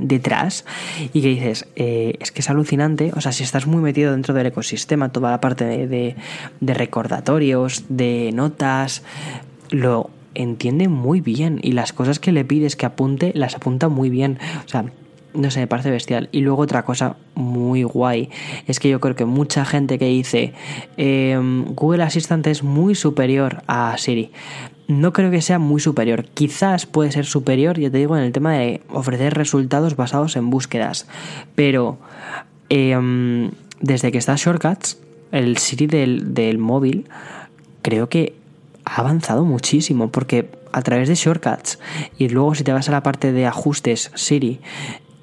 [0.00, 0.64] detrás
[1.12, 4.34] y que dices, eh, es que es alucinante, o sea, si estás muy metido dentro
[4.34, 6.16] del ecosistema, toda la parte de,
[6.60, 9.02] de, recordatorios, de notas,
[9.70, 14.10] lo entiende muy bien y las cosas que le pides que apunte, las apunta muy
[14.10, 14.84] bien, o sea,
[15.34, 16.28] no sé, me parece bestial.
[16.32, 18.30] Y luego otra cosa muy guay
[18.66, 20.54] es que yo creo que mucha gente que dice
[20.96, 24.30] em, Google Assistant es muy superior a Siri
[24.88, 26.26] no creo que sea muy superior.
[26.34, 30.50] Quizás puede ser superior, ya te digo, en el tema de ofrecer resultados basados en
[30.50, 31.06] búsquedas.
[31.54, 31.98] Pero
[32.68, 34.98] em, desde que está Shortcuts,
[35.32, 37.06] el Siri del, del móvil,
[37.82, 38.34] creo que
[38.84, 40.10] ha avanzado muchísimo.
[40.10, 41.78] Porque a través de Shortcuts
[42.18, 44.60] y luego si te vas a la parte de ajustes Siri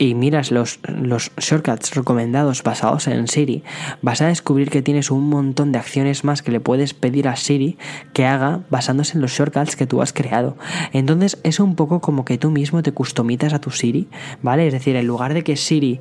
[0.01, 3.63] y miras los, los shortcuts recomendados basados en Siri,
[4.01, 7.35] vas a descubrir que tienes un montón de acciones más que le puedes pedir a
[7.35, 7.77] Siri
[8.11, 10.57] que haga basándose en los shortcuts que tú has creado.
[10.91, 14.07] Entonces es un poco como que tú mismo te customizas a tu Siri,
[14.41, 14.65] ¿vale?
[14.65, 15.99] Es decir, en lugar de que Siri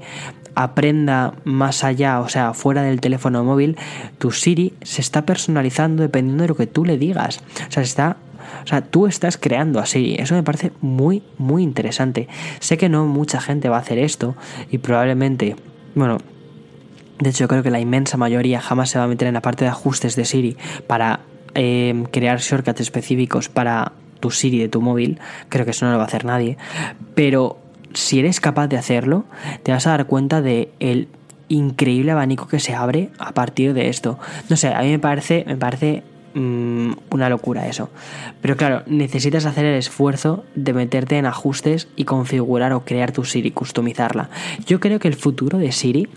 [0.54, 3.76] aprenda más allá, o sea, fuera del teléfono móvil,
[4.16, 7.42] tu Siri se está personalizando dependiendo de lo que tú le digas.
[7.68, 8.16] O sea, se está
[8.64, 10.16] o sea, tú estás creando así.
[10.18, 12.28] Eso me parece muy, muy interesante.
[12.60, 14.36] Sé que no mucha gente va a hacer esto
[14.70, 15.56] y probablemente,
[15.94, 16.18] bueno,
[17.20, 19.42] de hecho, yo creo que la inmensa mayoría jamás se va a meter en la
[19.42, 21.20] parte de ajustes de Siri para
[21.54, 25.20] eh, crear shortcuts específicos para tu Siri de tu móvil.
[25.50, 26.56] Creo que eso no lo va a hacer nadie.
[27.14, 27.58] Pero
[27.92, 29.24] si eres capaz de hacerlo,
[29.62, 31.08] te vas a dar cuenta de el
[31.48, 34.18] increíble abanico que se abre a partir de esto.
[34.48, 37.90] No sé, a mí me parece, me parece Mm, una locura eso.
[38.40, 43.24] Pero claro, necesitas hacer el esfuerzo de meterte en ajustes y configurar o crear tu
[43.24, 44.30] Siri, customizarla.
[44.64, 46.08] Yo creo que el futuro de Siri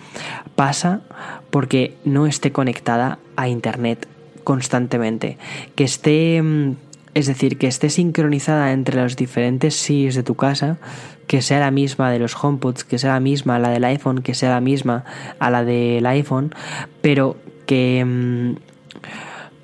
[0.56, 1.02] pasa
[1.50, 4.08] porque no esté conectada a Internet
[4.44, 5.38] constantemente,
[5.74, 6.76] que esté mm,
[7.16, 10.78] es decir, que esté sincronizada entre los diferentes Siris de tu casa,
[11.26, 14.34] que sea la misma de los HomePods, que sea la misma la del iPhone, que
[14.34, 15.06] sea la misma
[15.40, 16.54] a la del iPhone,
[17.02, 18.56] pero que...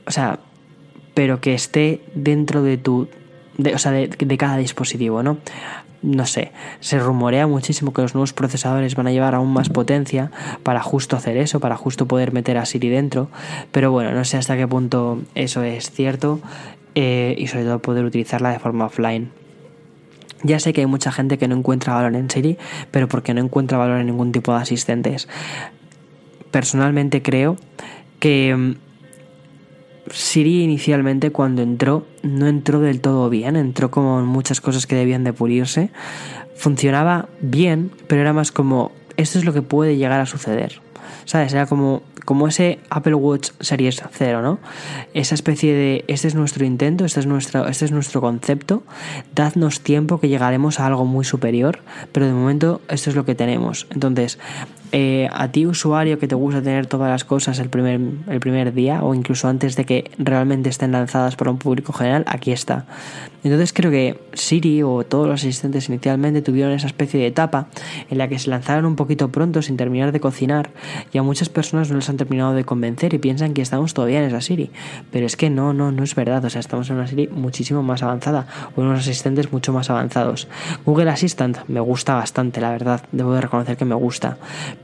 [0.09, 0.39] O sea,
[1.13, 3.07] pero que esté dentro de tu...
[3.57, 5.37] De, o sea, de, de cada dispositivo, ¿no?
[6.01, 10.31] no sé, se rumorea muchísimo que los nuevos procesadores van a llevar aún más potencia
[10.63, 13.29] para justo hacer eso, para justo poder meter a Siri dentro,
[13.71, 16.39] pero bueno, no sé hasta qué punto eso es cierto
[16.95, 19.31] eh, y sobre todo poder utilizarla de forma offline.
[20.43, 22.57] Ya sé que hay mucha gente que no encuentra valor en Siri,
[22.91, 25.27] pero porque no encuentra valor en ningún tipo de asistentes.
[26.49, 27.57] Personalmente creo
[28.19, 28.75] que mm,
[30.11, 35.23] Siri inicialmente cuando entró no entró del todo bien, entró como muchas cosas que debían
[35.23, 35.89] de pulirse.
[36.55, 40.81] Funcionaba bien, pero era más como esto es lo que puede llegar a suceder.
[41.25, 41.53] ¿Sabes?
[41.53, 44.59] Era como, como ese Apple Watch Series 0, ¿no?
[45.13, 48.83] Esa especie de, este es nuestro intento, este es nuestro, este es nuestro concepto,
[49.35, 51.79] dadnos tiempo que llegaremos a algo muy superior,
[52.11, 53.87] pero de momento esto es lo que tenemos.
[53.91, 54.39] Entonces,
[54.91, 58.73] eh, a ti usuario que te gusta tener todas las cosas el primer, el primer
[58.73, 62.85] día o incluso antes de que realmente estén lanzadas para un público general, aquí está.
[63.43, 67.67] Entonces creo que Siri o todos los asistentes inicialmente tuvieron esa especie de etapa
[68.09, 70.71] en la que se lanzaron un poquito pronto sin terminar de cocinar
[71.13, 74.19] y a muchas personas no les han terminado de convencer y piensan que estamos todavía
[74.19, 74.71] en esa Siri.
[75.11, 76.43] Pero es que no, no, no es verdad.
[76.43, 79.89] O sea, estamos en una Siri muchísimo más avanzada o en unos asistentes mucho más
[79.89, 80.47] avanzados.
[80.85, 83.03] Google Assistant me gusta bastante, la verdad.
[83.11, 84.37] Debo de reconocer que me gusta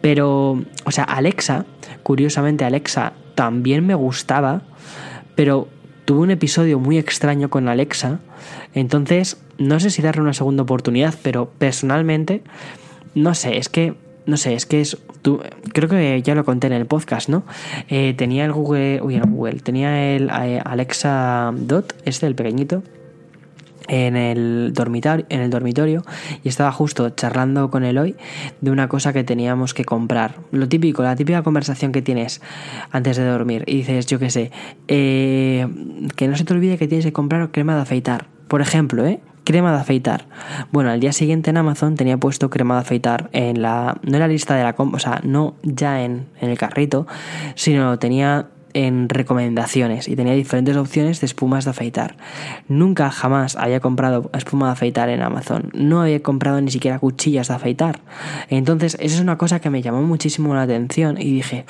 [0.06, 1.66] pero, o sea, Alexa,
[2.04, 4.62] curiosamente Alexa también me gustaba,
[5.34, 5.68] pero
[6.06, 8.20] tuve un episodio muy extraño con Alexa,
[8.76, 12.44] entonces no sé si darle una segunda oportunidad, pero personalmente,
[13.16, 13.96] no sé, es que,
[14.28, 14.96] no sé, es que es,
[15.74, 17.42] creo que ya lo conté en el podcast, ¿no?
[17.88, 22.84] Eh, tenía el Google, uy, el Google, tenía el eh, Alexa Dot, este, el pequeñito,
[23.88, 26.04] en el dormitorio, en el dormitorio
[26.44, 28.16] y estaba justo charlando con Eloy
[28.62, 30.36] de una cosa que teníamos que comprar.
[30.52, 32.42] Lo típico, la típica conversación que tienes
[32.92, 34.52] antes de dormir y dices, yo qué sé,
[34.88, 35.68] eh,
[36.16, 38.28] que no se te olvide que tienes que comprar crema de afeitar.
[38.48, 39.20] Por ejemplo, ¿eh?
[39.44, 40.26] Crema de afeitar.
[40.72, 43.98] Bueno, al día siguiente en Amazon tenía puesto crema de afeitar en la.
[44.02, 47.06] No en la lista de la compra, o sea, no ya en, en el carrito,
[47.54, 52.18] sino tenía en recomendaciones y tenía diferentes opciones de espumas de afeitar.
[52.68, 55.72] Nunca jamás había comprado espuma de afeitar en Amazon.
[55.74, 58.02] No había comprado ni siquiera cuchillas de afeitar.
[58.50, 61.66] Entonces, esa es una cosa que me llamó muchísimo la atención y dije,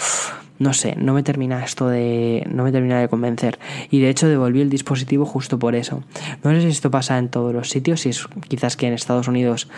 [0.57, 2.47] no sé, no me termina esto de.
[2.51, 3.59] no me termina de convencer.
[3.91, 6.03] Y de hecho devolví el dispositivo justo por eso.
[6.43, 9.27] No sé si esto pasa en todos los sitios, si es quizás que en Estados
[9.27, 9.69] Unidos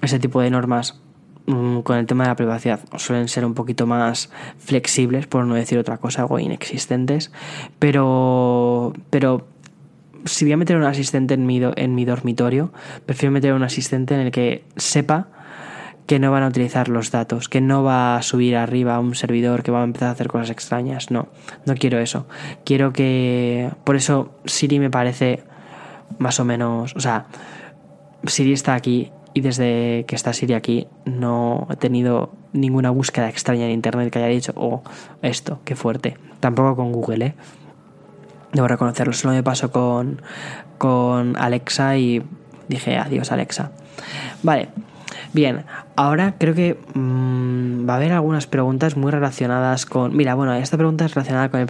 [0.00, 1.00] ese tipo de normas
[1.82, 5.78] con el tema de la privacidad suelen ser un poquito más flexibles, por no decir
[5.78, 7.32] otra cosa, algo inexistentes,
[7.78, 9.46] pero, pero
[10.24, 12.72] si voy a meter un asistente en mi, en mi dormitorio,
[13.06, 15.28] prefiero meter un asistente en el que sepa
[16.06, 19.14] que no van a utilizar los datos, que no va a subir arriba a un
[19.14, 21.10] servidor que va a empezar a hacer cosas extrañas.
[21.10, 21.28] No,
[21.66, 22.26] no quiero eso.
[22.64, 23.70] Quiero que...
[23.84, 25.44] Por eso Siri me parece
[26.18, 26.96] más o menos...
[26.96, 27.26] O sea,
[28.24, 33.66] Siri está aquí y desde que está Siri aquí no he tenido ninguna búsqueda extraña
[33.66, 34.82] en internet que haya dicho, oh,
[35.22, 36.16] esto, qué fuerte.
[36.40, 37.34] Tampoco con Google, ¿eh?
[38.52, 40.22] Debo reconocerlo, solo me pasó con,
[40.78, 42.22] con Alexa y
[42.68, 43.72] dije adiós Alexa.
[44.42, 44.68] Vale,
[45.32, 45.64] bien,
[45.98, 50.16] Ahora creo que mm, va a haber algunas preguntas muy relacionadas con...
[50.16, 51.66] Mira, bueno, esta pregunta es relacionada con el,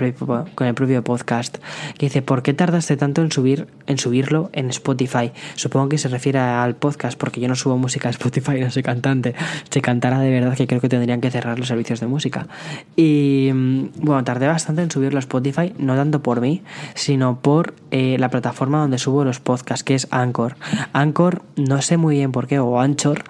[0.75, 1.57] propio, podcast,
[1.97, 5.33] que dice, ¿por qué tardaste tanto en, subir, en subirlo en Spotify?
[5.55, 8.83] Supongo que se refiere al podcast, porque yo no subo música a Spotify, no soy
[8.83, 9.35] cantante.
[9.71, 12.49] Si cantara de verdad que creo que tendrían que cerrar los servicios de música.
[12.97, 16.61] Y mm, bueno, tardé bastante en subirlo a Spotify, no tanto por mí,
[16.95, 20.57] sino por eh, la plataforma donde subo los podcasts, que es Anchor.
[20.93, 23.25] Anchor, no sé muy bien por qué, o Anchor,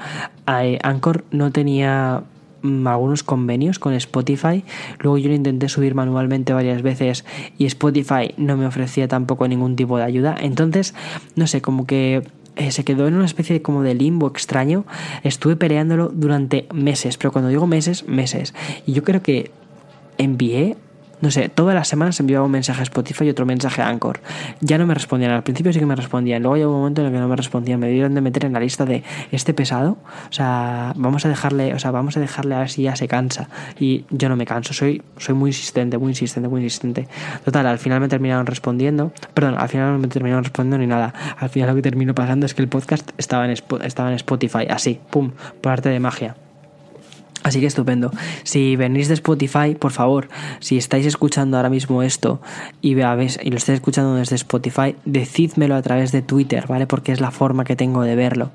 [0.49, 2.23] Anchor no tenía
[2.63, 4.65] mm, algunos convenios con Spotify.
[5.01, 7.25] Luego yo lo intenté subir manualmente varias veces
[7.59, 10.37] y Spotify no me ofrecía tampoco ningún tipo de ayuda.
[10.41, 10.95] Entonces,
[11.37, 12.23] no sé, como que
[12.57, 14.85] eh, se quedó en una especie de, como de limbo extraño.
[15.23, 18.55] Estuve peleándolo durante meses, pero cuando digo meses, meses.
[18.87, 19.51] Y yo creo que
[20.17, 20.77] envié
[21.21, 24.21] no sé, todas las semanas enviaba un mensaje a Spotify y otro mensaje a Anchor.
[24.61, 27.09] Ya no me respondían, al principio sí que me respondían, luego llegó un momento en
[27.09, 29.03] el que no me respondían, me dieron de meter en la lista de
[29.33, 32.83] este pesado, o sea, vamos a dejarle, o sea, vamos a dejarle a ver si
[32.83, 33.49] ya se cansa.
[33.79, 37.09] Y yo no me canso, soy, soy muy insistente, muy insistente, muy insistente.
[37.45, 41.13] Total, al final me terminaron respondiendo, perdón, al final no me terminaron respondiendo ni nada.
[41.39, 44.67] Al final lo que terminó pasando es que el podcast estaba en, estaba en Spotify,
[44.69, 46.37] así, pum, por arte de magia.
[47.49, 48.11] Así que estupendo.
[48.43, 50.29] Si venís de Spotify, por favor,
[50.61, 52.43] si estáis escuchando ahora mismo esto
[52.83, 56.87] y, y lo estáis escuchando desde Spotify, decídmelo a través de Twitter, ¿vale?
[56.87, 58.51] Porque es la forma que tengo de verlo.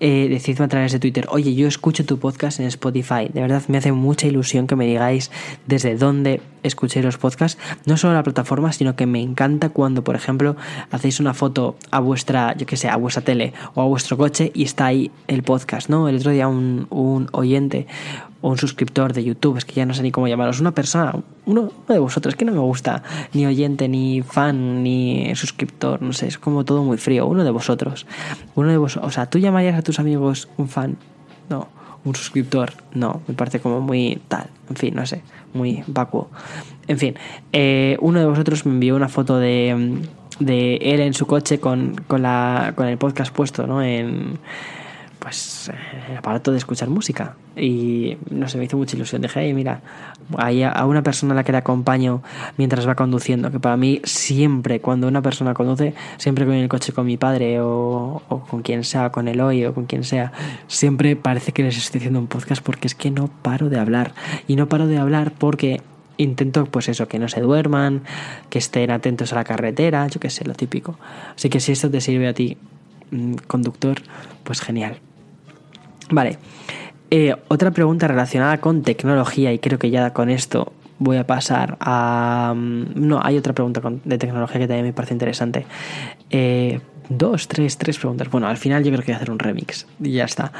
[0.00, 3.28] Eh, decidme a través de Twitter, oye, yo escucho tu podcast en Spotify.
[3.30, 5.30] De verdad me hace mucha ilusión que me digáis
[5.66, 7.60] desde dónde escuchéis los podcasts.
[7.84, 10.56] No solo la plataforma, sino que me encanta cuando, por ejemplo,
[10.90, 14.50] hacéis una foto a vuestra, yo que sé, a vuestra tele o a vuestro coche
[14.54, 16.08] y está ahí el podcast, ¿no?
[16.08, 17.86] El otro día un, un oyente
[18.40, 21.14] o un suscriptor de YouTube, es que ya no sé ni cómo llamaros, una persona,
[21.46, 26.28] uno, de vosotros, que no me gusta, ni oyente, ni fan, ni suscriptor, no sé,
[26.28, 28.06] es como todo muy frío, uno de vosotros,
[28.54, 30.96] uno de vosotros, o sea, tú llamarías a tus amigos un fan,
[31.48, 31.68] no,
[32.04, 35.22] un suscriptor, no, me parece como muy tal, en fin, no sé,
[35.52, 36.30] muy vacuo.
[36.88, 37.14] En fin,
[37.52, 39.98] eh, uno de vosotros me envió una foto de,
[40.38, 43.82] de él en su coche con, con, la, con el podcast puesto, ¿no?
[43.82, 44.38] En
[45.20, 45.70] pues
[46.08, 49.20] el aparato de escuchar música y no sé, me hizo mucha ilusión.
[49.22, 49.82] Dije, hey, mira,
[50.38, 52.22] hay a una persona a la que le acompaño
[52.56, 56.92] mientras va conduciendo, que para mí siempre, cuando una persona conduce, siempre con el coche
[56.92, 60.32] con mi padre o, con quien sea, con Eloy o con quien sea,
[60.68, 64.14] siempre parece que les estoy haciendo un podcast porque es que no paro de hablar.
[64.48, 65.82] Y no paro de hablar porque
[66.16, 68.02] intento, pues eso, que no se duerman,
[68.48, 70.98] que estén atentos a la carretera, yo qué sé, lo típico.
[71.34, 72.56] Así que si esto te sirve a ti,
[73.10, 74.00] mm, conductor,
[74.44, 75.00] pues genial.
[76.10, 76.38] Vale.
[77.10, 81.76] Eh, otra pregunta relacionada con tecnología y creo que ya con esto voy a pasar
[81.80, 82.54] a...
[82.56, 85.66] Mm, no, hay otra pregunta de tecnología que también me parece interesante.
[86.30, 88.30] Eh, dos, tres, tres preguntas.
[88.30, 90.52] Bueno, al final yo creo que voy a hacer un remix y ya está.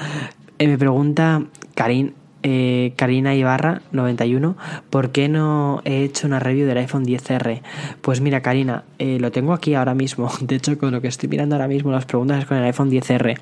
[0.59, 1.43] Eh, me pregunta
[1.75, 4.57] Karin eh, Karina Ibarra 91
[4.91, 7.63] ¿por qué no he hecho una review del iPhone 10R?
[8.01, 10.31] Pues mira Karina, eh, lo tengo aquí ahora mismo.
[10.41, 12.91] De hecho con lo que estoy mirando ahora mismo las preguntas es con el iPhone
[12.91, 13.39] 10R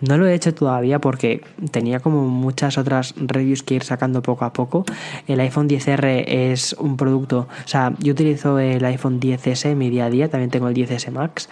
[0.00, 4.44] no lo he hecho todavía porque tenía como muchas otras reviews que ir sacando poco
[4.44, 4.84] a poco.
[5.26, 9.90] El iPhone 10R es un producto o sea, yo utilizo el iPhone 10S en mi
[9.90, 11.48] día a día también tengo el 10S Max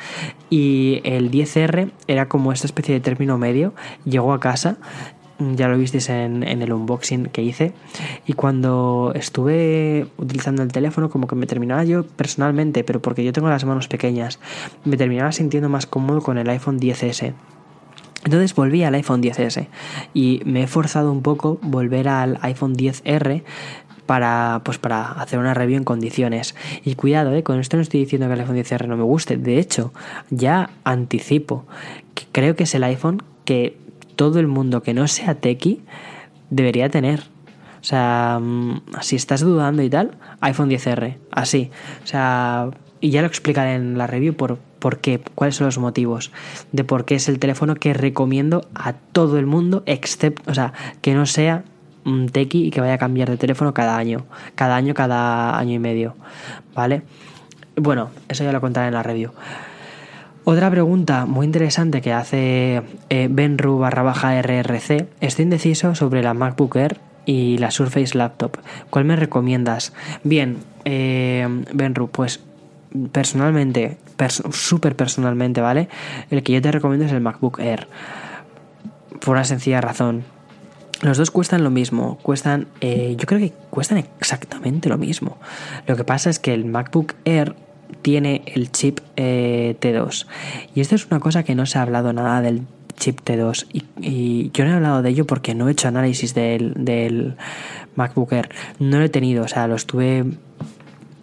[0.50, 3.74] y el 10R era como esta especie de término medio
[4.04, 4.76] llegó a casa
[5.54, 7.72] ya lo visteis en, el unboxing que hice.
[8.26, 13.32] Y cuando estuve utilizando el teléfono, como que me terminaba yo personalmente, pero porque yo
[13.32, 14.38] tengo las manos pequeñas,
[14.84, 17.34] me terminaba sintiendo más cómodo con el iPhone 10S.
[18.24, 19.66] Entonces volví al iPhone 10S
[20.14, 23.42] y me he forzado un poco volver al iPhone 10R
[24.06, 26.54] para, pues para hacer una review en condiciones.
[26.84, 27.42] Y cuidado, ¿eh?
[27.42, 29.36] con esto no estoy diciendo que el iPhone 10R no me guste.
[29.36, 29.92] De hecho,
[30.30, 31.64] ya anticipo
[32.14, 33.76] que creo que es el iPhone que
[34.22, 35.80] todo el mundo que no sea tequi
[36.48, 37.24] debería tener.
[37.80, 41.72] O sea, mm, si estás dudando y tal, iPhone 10R, así.
[42.04, 45.78] O sea, y ya lo explicaré en la review por, por qué, cuáles son los
[45.78, 46.30] motivos
[46.70, 50.72] de por qué es el teléfono que recomiendo a todo el mundo, excepto, o sea,
[51.00, 51.64] que no sea
[52.04, 55.72] un tequi y que vaya a cambiar de teléfono cada año, cada año, cada año
[55.72, 56.14] y medio,
[56.76, 57.02] ¿vale?
[57.74, 59.32] Bueno, eso ya lo contaré en la review.
[60.44, 65.06] Otra pregunta muy interesante que hace eh, Benru barra baja RRC.
[65.20, 68.56] Estoy indeciso sobre la MacBook Air y la Surface Laptop.
[68.90, 69.92] ¿Cuál me recomiendas?
[70.24, 72.40] Bien, eh, Benru, pues
[73.12, 73.98] personalmente,
[74.50, 75.88] súper personalmente, ¿vale?
[76.28, 77.86] El que yo te recomiendo es el MacBook Air.
[79.20, 80.24] Por una sencilla razón.
[81.02, 85.36] Los dos cuestan lo mismo, cuestan, eh, yo creo que cuestan exactamente lo mismo.
[85.86, 87.54] Lo que pasa es que el MacBook Air
[88.02, 90.26] tiene el chip eh, T2.
[90.74, 92.62] Y esto es una cosa que no se ha hablado nada del
[92.96, 93.66] chip T2.
[94.00, 97.36] Y, yo no he hablado de ello porque no he hecho análisis del, del
[97.96, 98.50] MacBook Air.
[98.78, 100.24] No lo he tenido, o sea, lo estuve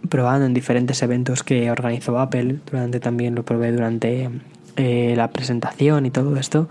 [0.10, 2.60] probando en diferentes eventos que organizó Apple.
[2.69, 4.29] Durante también lo probé durante
[4.75, 6.69] eh, la presentación y todo esto.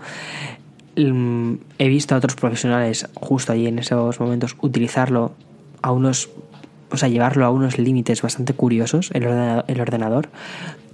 [0.95, 5.31] Mm, he visto a otros profesionales justo allí en esos momentos utilizarlo
[5.81, 6.29] a unos
[6.91, 10.29] o sea, llevarlo a unos límites bastante curiosos, el ordenador.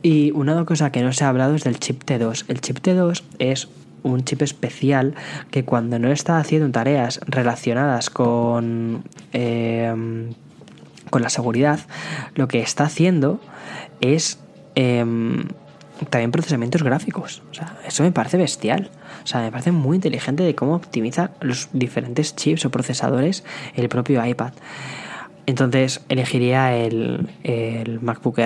[0.01, 2.45] Y una cosa que no se ha hablado es del chip T2.
[2.47, 3.69] El chip T2 es
[4.03, 5.15] un chip especial
[5.49, 9.03] que cuando no está haciendo tareas relacionadas con,
[9.33, 10.33] em,
[11.09, 11.79] con la seguridad,
[12.35, 13.39] lo que está haciendo
[14.01, 14.39] es
[14.75, 15.47] em,
[16.09, 17.41] también procesamientos gráficos.
[17.49, 18.91] O sea, eso me parece bestial.
[19.23, 23.43] O sea, me parece muy inteligente de cómo optimiza los diferentes chips o procesadores
[23.75, 24.51] el propio iPad.
[25.45, 28.39] Entonces elegiría el, el MacBook.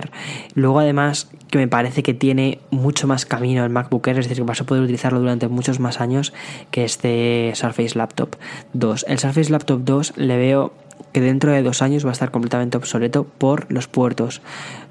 [0.56, 4.44] Luego además que me parece que tiene mucho más camino el MacBook es decir, que
[4.44, 6.34] vas a poder utilizarlo durante muchos más años
[6.72, 8.36] que este Surface Laptop
[8.74, 9.06] 2.
[9.08, 10.74] El Surface Laptop 2 le veo
[11.12, 14.42] que dentro de dos años va a estar completamente obsoleto por los puertos.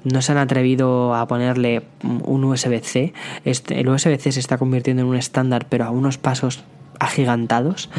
[0.03, 3.13] No se han atrevido a ponerle un USB-C.
[3.45, 6.63] Este, el USB-C se está convirtiendo en un estándar, pero a unos pasos
[6.99, 7.89] agigantados.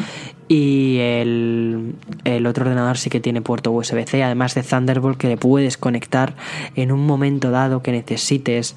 [0.47, 5.37] Y el, el, otro ordenador sí que tiene puerto USB-C, además de Thunderbolt que le
[5.37, 6.35] puedes conectar
[6.75, 8.75] en un momento dado que necesites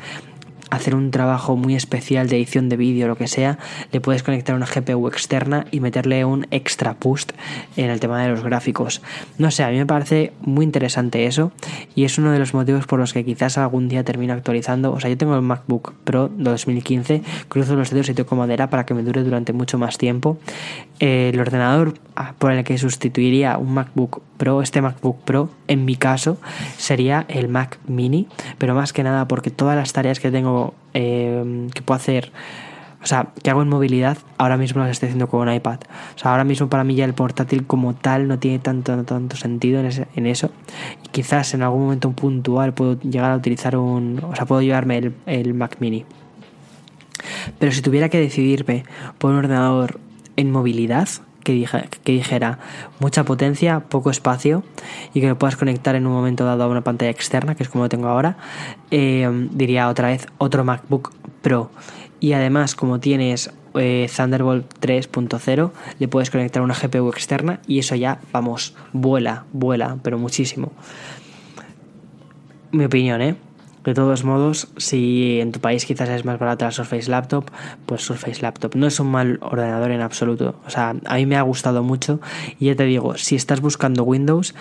[0.75, 3.59] hacer un trabajo muy especial de edición de vídeo lo que sea,
[3.93, 7.33] le puedes conectar una GPU externa y meterle un extra boost
[7.77, 9.03] en el tema de los gráficos.
[9.39, 11.53] No sé, a mí me parece muy interesante eso
[11.95, 14.93] y es uno de los motivos por los que quizás algún día termine actualizando.
[14.93, 18.87] O sea, yo tengo el MacBook Pro 2015, cruzo los dedos y toco madera para
[18.87, 20.39] que me dure durante mucho más tiempo.
[21.01, 25.97] el ordenador ah, por el que sustituiría un MacBook Pro, este MacBook Pro, en mi
[25.97, 26.39] caso,
[26.77, 28.27] sería el Mac Mini,
[28.59, 30.64] pero más que nada porque todas las tareas que tengo
[30.95, 32.33] eh, que puedo hacer,
[33.03, 35.81] o sea, que hago en movilidad, ahora mismo las estoy haciendo con un iPad.
[36.15, 39.37] O sea, ahora mismo para mí ya el portátil como tal no tiene tanto, tanto
[39.37, 40.51] sentido en, eso.
[41.05, 45.13] Y quizás en algún momento puntual puedo llegar a utilizar un, o sea, puedo llevarme
[45.27, 46.07] el Mac Mini.
[47.59, 48.85] Pero si tuviera que decidirme
[49.19, 50.01] por un ordenador
[50.37, 51.09] en movilidad,
[51.45, 51.53] que,
[52.05, 52.59] dijera
[52.99, 54.65] mucha potencia, poco espacio
[55.13, 57.69] y que lo puedas conectar en un momento dado a una pantalla externa, que es
[57.69, 58.37] como lo tengo ahora,
[58.91, 61.71] eh, diría otra vez otro MacBook Pro.
[62.19, 67.95] Y además, como tienes eh, Thunderbolt 3.0, le puedes conectar una GPU externa y eso
[67.95, 70.73] ya, vamos, vuela, vuela, pero muchísimo.
[72.73, 73.37] Mi opinión, ¿eh?
[73.85, 77.51] De todos modos, si en tu país quizás es más barata la Surface Laptop,
[77.85, 80.57] pues Surface Laptop no es un mal ordenador en absoluto.
[80.67, 82.21] O sea, a mí me ha gustado mucho
[82.59, 84.55] y ya te digo, si estás buscando Windows,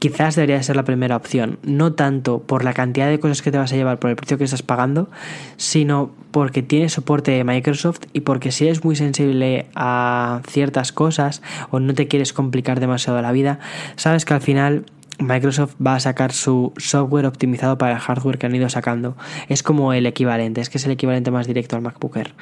[0.00, 1.58] quizás debería ser la primera opción.
[1.62, 4.36] No tanto por la cantidad de cosas que te vas a llevar por el precio
[4.36, 5.08] que estás pagando,
[5.56, 11.40] sino porque tiene soporte de Microsoft y porque si eres muy sensible a ciertas cosas
[11.70, 13.60] o no te quieres complicar demasiado la vida,
[13.96, 14.84] sabes que al final
[15.18, 19.16] Microsoft va a sacar su software optimizado para el hardware que han ido sacando.
[19.48, 22.34] Es como el equivalente, es que es el equivalente más directo al MacBook Air.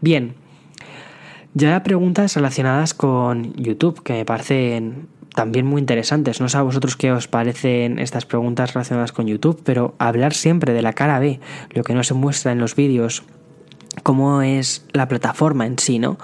[0.00, 0.34] Bien,
[1.54, 6.40] ya preguntas relacionadas con YouTube, que me parecen también muy interesantes.
[6.40, 10.72] No sé a vosotros qué os parecen estas preguntas relacionadas con YouTube, pero hablar siempre
[10.72, 13.22] de la cara B, lo que no se muestra en los vídeos,
[14.02, 16.18] cómo es la plataforma en sí, ¿no?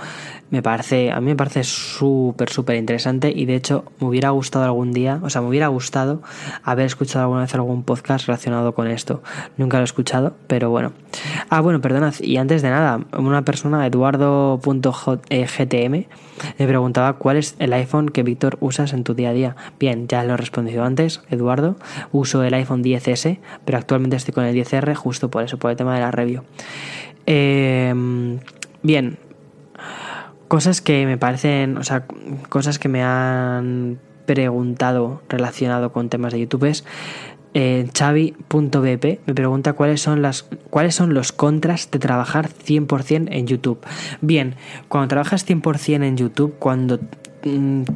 [0.53, 4.67] me parece, a mí me parece súper, súper interesante y de hecho me hubiera gustado
[4.67, 6.21] algún día, o sea, me hubiera gustado
[6.63, 9.23] haber escuchado alguna vez algún podcast relacionado con esto.
[9.57, 10.93] Nunca lo he escuchado, pero bueno.
[11.49, 14.75] Ah, bueno, perdonad, y antes de nada, una persona, eduardo.gtm,
[16.59, 19.57] me preguntaba cuál es el iPhone que Víctor usas en tu día a día.
[19.81, 21.77] Bien, ya lo he respondido antes, Eduardo.
[22.11, 25.79] Uso el iPhone 10S, pero actualmente estoy con el 10R justo por eso, por el
[25.79, 26.43] tema de la review.
[27.27, 27.95] Eh,
[28.83, 29.19] bien,
[30.53, 32.05] Cosas que me parecen, o sea,
[32.51, 36.85] cosas que me han preguntado relacionado con temas de YouTube es
[37.55, 43.79] eh, me pregunta cuáles son las cuáles son los contras de trabajar 100% en YouTube.
[44.21, 44.57] Bien,
[44.89, 47.01] cuando trabajas 100% en YouTube, cuando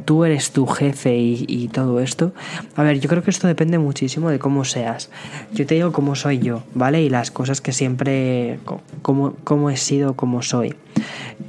[0.05, 2.33] tú eres tu jefe y, todo esto.
[2.75, 5.09] A ver, yo creo que esto depende muchísimo de cómo seas.
[5.53, 7.01] Yo te digo cómo soy yo, ¿vale?
[7.01, 8.59] Y las cosas que siempre,
[9.01, 10.75] cómo, he sido, cómo soy.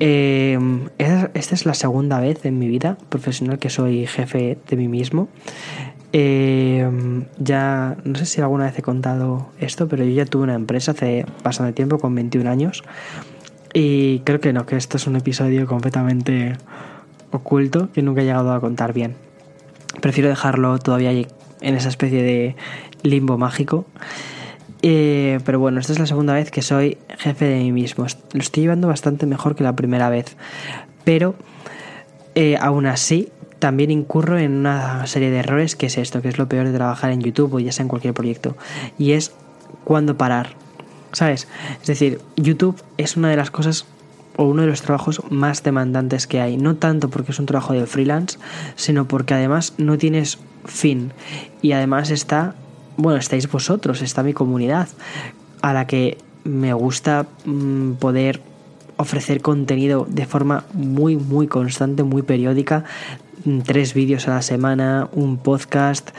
[0.01, 4.89] Em, esta es la segunda vez en mi vida profesional que soy jefe de mí
[4.89, 5.29] mismo.
[6.13, 10.55] Em, ya, no sé si alguna vez he contado esto, pero yo ya tuve una
[10.55, 12.83] empresa hace bastante tiempo, con 21 años.
[13.75, 16.55] Y creo que no, que esto es un episodio completamente
[17.31, 19.17] oculto que nunca he llegado a contar bien.
[20.01, 22.57] Prefiero dejarlo todavía en esa especie de
[23.03, 23.87] limbo mágico.
[24.83, 28.07] Eh, pero bueno, esta es la segunda vez que soy jefe de mí mismo.
[28.33, 30.37] Lo estoy llevando bastante mejor que la primera vez.
[31.05, 31.35] Pero
[32.35, 36.39] eh, aún así, también incurro en una serie de errores que es esto, que es
[36.39, 38.57] lo peor de trabajar en YouTube o ya sea en cualquier proyecto.
[38.99, 39.33] Y es
[39.85, 40.51] cuándo parar.
[41.13, 41.49] ¿Sabes?
[41.81, 43.87] Es decir, YouTube es una de las cosas
[44.39, 46.57] o uno de los trabajos más demandantes que hay.
[46.57, 48.39] No tanto porque es un trabajo de freelance,
[48.77, 51.13] sino porque además no tienes fin.
[51.61, 52.55] Y además está,
[52.97, 54.89] bueno, estáis vosotros, está mi comunidad,
[55.61, 58.41] a la que me gusta mm, poder
[58.97, 62.85] ofrecer contenido de forma muy, muy constante, muy periódica.
[63.45, 66.11] Mm, tres vídeos a la semana, un podcast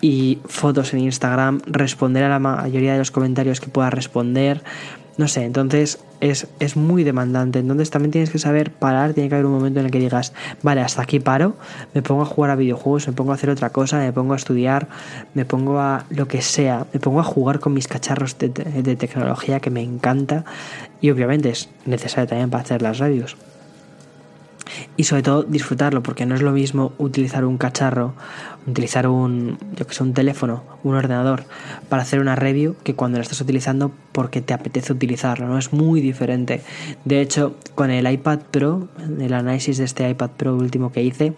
[0.00, 4.62] y fotos en Instagram, responder a la mayoría de los comentarios que pueda responder,
[5.18, 7.58] no sé, entonces es, es, muy demandante.
[7.58, 10.32] Entonces también tienes que saber parar, tiene que haber un momento en el que digas,
[10.62, 11.56] vale, hasta aquí paro,
[11.92, 14.36] me pongo a jugar a videojuegos, me pongo a hacer otra cosa, me pongo a
[14.36, 14.88] estudiar,
[15.34, 18.96] me pongo a lo que sea, me pongo a jugar con mis cacharros de, de
[18.96, 20.44] tecnología que me encanta
[21.00, 23.36] y obviamente es necesario también para hacer las radios.
[24.96, 28.14] Y sobre todo disfrutarlo, porque no es lo mismo utilizar un cacharro,
[28.66, 31.44] utilizar un, yo que sé, un teléfono, un ordenador
[31.88, 35.58] para hacer una review que cuando lo estás utilizando porque te apetece utilizarlo, ¿no?
[35.58, 36.62] Es muy diferente.
[37.04, 38.88] De hecho, con el iPad Pro,
[39.20, 41.34] el análisis de este iPad Pro último que hice,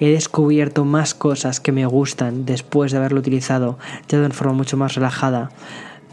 [0.00, 4.76] he descubierto más cosas que me gustan después de haberlo utilizado ya de forma mucho
[4.76, 5.50] más relajada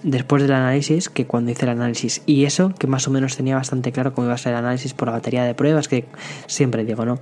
[0.06, 2.22] después del análisis que cuando hice el análisis.
[2.26, 4.94] Y eso que más o menos tenía bastante claro cómo iba a ser el análisis
[4.94, 6.06] por la batería de pruebas, que
[6.46, 7.20] siempre digo, ¿no?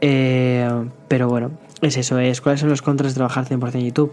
[0.00, 0.68] Eh,
[1.06, 4.12] pero bueno, es eso, es cuáles son los contras de trabajar 100% en YouTube.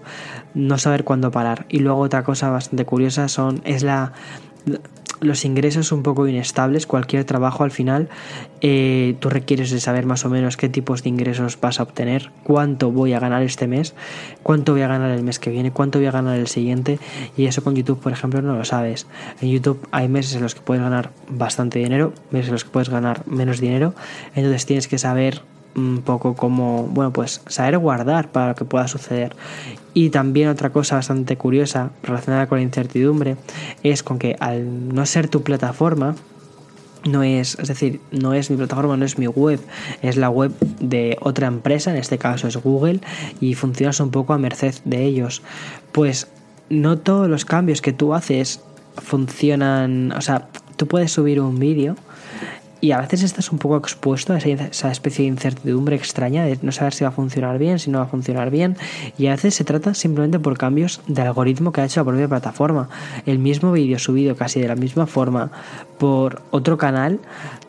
[0.53, 1.65] No saber cuándo parar.
[1.67, 4.13] Y luego otra cosa bastante curiosa son, es la
[5.25, 8.09] los ingresos un poco inestables, cualquier trabajo al final,
[8.61, 12.31] eh, tú requieres de saber más o menos qué tipos de ingresos vas a obtener,
[12.43, 13.93] cuánto voy a ganar este mes,
[14.43, 16.99] cuánto voy a ganar el mes que viene, cuánto voy a ganar el siguiente,
[17.37, 19.07] y eso con YouTube, por ejemplo, no lo sabes.
[19.41, 22.69] En YouTube hay meses en los que puedes ganar bastante dinero, meses en los que
[22.69, 23.93] puedes ganar menos dinero,
[24.35, 25.41] entonces tienes que saber
[25.75, 29.35] un poco como, bueno, pues saber guardar para lo que pueda suceder.
[29.93, 33.37] Y también otra cosa bastante curiosa relacionada con la incertidumbre
[33.83, 36.15] es con que al no ser tu plataforma,
[37.05, 39.59] no es, es decir, no es mi plataforma, no es mi web,
[40.01, 42.99] es la web de otra empresa, en este caso es Google,
[43.39, 45.43] y funcionas un poco a merced de ellos.
[45.91, 46.27] Pues
[46.69, 48.61] no todos los cambios que tú haces
[48.97, 50.47] funcionan, o sea,
[50.77, 51.95] tú puedes subir un vídeo
[52.85, 56.71] y a veces estás un poco expuesto a esa, especie de incertidumbre extraña de no
[56.71, 58.77] saber si va a funcionar bien, si no va a funcionar bien.
[59.17, 62.27] Y a veces se trata simplemente por cambios de algoritmo que ha hecho la propia
[62.27, 62.87] plataforma.
[63.25, 65.49] El mismo vídeo subido casi de la misma forma
[65.97, 67.19] por otro canal,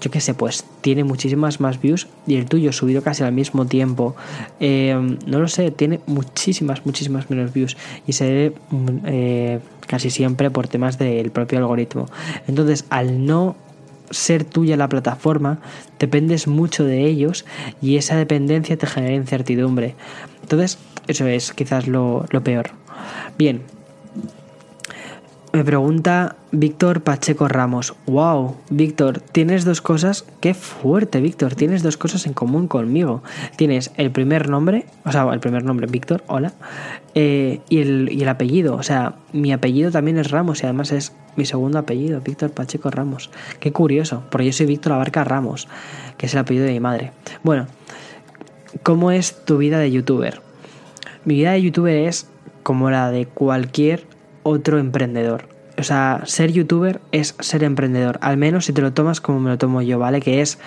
[0.02, 3.64] yo qué sé, pues tiene muchísimas más views y el tuyo subido casi al mismo
[3.64, 4.14] tiempo.
[4.60, 10.10] Eh, no lo sé, tiene muchísimas, muchísimas menos views y se debe mm, eh, casi
[10.10, 12.04] siempre por temas del propio algoritmo.
[12.46, 13.56] Entonces, al no
[14.10, 15.58] ser tuya la plataforma,
[15.98, 17.44] dependes mucho de ellos
[17.80, 19.94] y esa dependencia te genera incertidumbre.
[20.42, 22.70] Entonces, eso es quizás lo, peor.
[23.38, 23.62] Bien,
[25.56, 27.94] me pregunta Víctor Pacheco Ramos.
[28.06, 30.26] Wow, Víctor, tienes dos cosas.
[30.40, 31.54] Qué fuerte, Víctor.
[31.54, 33.22] Tienes dos cosas en común conmigo.
[33.56, 36.52] Tienes el primer nombre, o sea, el primer nombre, Víctor, hola.
[37.14, 38.76] Eh, y, el, y el apellido.
[38.76, 42.90] O sea, mi apellido también es Ramos y además es mi segundo apellido, Víctor Pacheco
[42.90, 43.30] Ramos.
[43.58, 45.68] Qué curioso, porque yo soy Víctor Abarca Ramos,
[46.18, 47.12] que es el apellido de mi madre.
[47.42, 47.66] Bueno,
[48.82, 50.42] ¿cómo es tu vida de youtuber?
[51.24, 52.28] Mi vida de youtuber es
[52.62, 54.15] como la de cualquier
[54.46, 55.48] otro emprendedor.
[55.78, 59.50] O sea, ser youtuber es ser emprendedor, al menos si te lo tomas como me
[59.50, 60.20] lo tomo yo, ¿vale?
[60.20, 60.58] Que es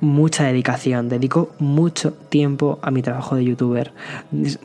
[0.00, 3.92] mucha dedicación, dedico mucho tiempo a mi trabajo de youtuber.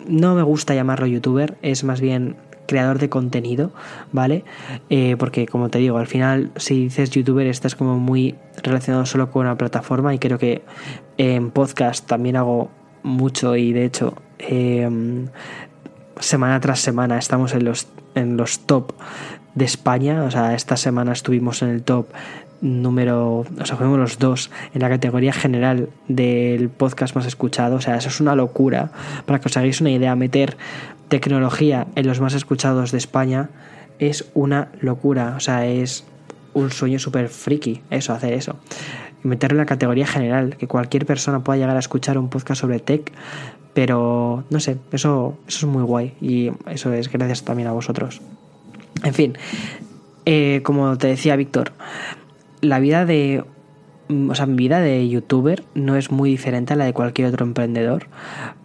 [0.07, 2.35] No me gusta llamarlo youtuber, es más bien
[2.65, 3.71] creador de contenido,
[4.11, 4.43] ¿vale?
[4.89, 9.29] Eh, porque como te digo, al final si dices youtuber estás como muy relacionado solo
[9.29, 10.63] con una plataforma y creo que
[11.17, 12.71] en podcast también hago
[13.03, 15.27] mucho y de hecho em,
[16.19, 18.93] semana tras semana estamos en los, en los top
[19.53, 22.07] de España, o sea, esta semana estuvimos en el top
[22.61, 27.81] número, o sea, fuimos los dos en la categoría general del podcast más escuchado, o
[27.81, 28.91] sea, eso es una locura,
[29.25, 30.57] para que os hagáis una idea, meter
[31.07, 33.49] tecnología en los más escuchados de España
[33.99, 36.03] es una locura, o sea, es
[36.53, 38.57] un sueño súper friki, eso, hacer eso.
[39.23, 42.79] Meterlo en la categoría general, que cualquier persona pueda llegar a escuchar un podcast sobre
[42.79, 43.11] tech,
[43.75, 48.21] pero no sé, eso, eso es muy guay y eso es gracias también a vosotros.
[49.03, 49.37] En fin,
[50.25, 51.73] eh, como te decía Víctor,
[52.61, 53.43] la vida de
[54.09, 57.45] o sea, mi vida de youtuber no es muy diferente a la de cualquier otro
[57.45, 58.07] emprendedor,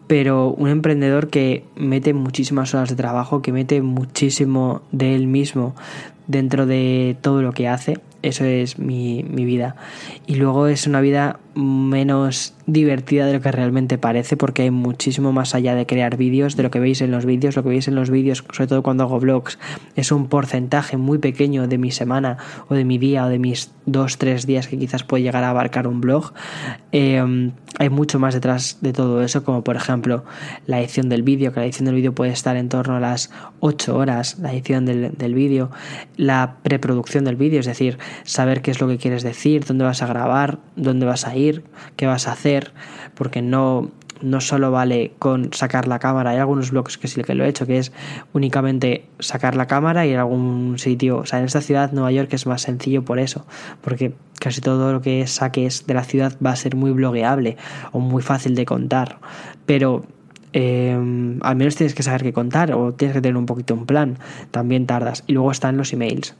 [0.06, 5.74] pero un emprendedor que mete muchísimas horas de trabajo, que mete muchísimo de él mismo
[6.26, 9.76] dentro de todo lo que hace, eso es mi, mi vida.
[10.26, 15.32] Y luego es una vida menos divertida de lo que realmente parece porque hay muchísimo
[15.32, 17.88] más allá de crear vídeos, de lo que veis en los vídeos, lo que veis
[17.88, 19.58] en los vídeos, sobre todo cuando hago vlogs,
[19.96, 22.38] es un porcentaje muy pequeño de mi semana
[22.68, 25.50] o de mi día o de mis dos, tres días que quizás puede llegar a
[25.50, 26.32] abarcar un blog.
[26.92, 30.24] Eh, hay mucho más detrás de todo eso, como por ejemplo
[30.66, 33.30] la edición del vídeo, que la edición del vídeo puede estar en torno a las
[33.60, 35.70] 8 horas, la edición del, del vídeo,
[36.16, 40.02] la preproducción del vídeo, es decir, saber qué es lo que quieres decir, dónde vas
[40.02, 41.39] a grabar, dónde vas a ir,
[41.96, 42.72] qué vas a hacer,
[43.14, 43.90] porque no,
[44.22, 47.48] no solo vale con sacar la cámara, hay algunos blogs que sí que lo he
[47.48, 47.92] hecho, que es
[48.32, 52.32] únicamente sacar la cámara y a algún sitio, o sea, en esta ciudad, Nueva York,
[52.32, 53.46] es más sencillo por eso,
[53.80, 57.56] porque casi todo lo que saques de la ciudad va a ser muy blogueable
[57.92, 59.18] o muy fácil de contar,
[59.66, 60.04] pero
[60.52, 63.86] em, al menos tienes que saber qué contar o tienes que tener un poquito un
[63.86, 64.18] plan,
[64.50, 65.22] también tardas.
[65.26, 66.34] Y luego están los emails.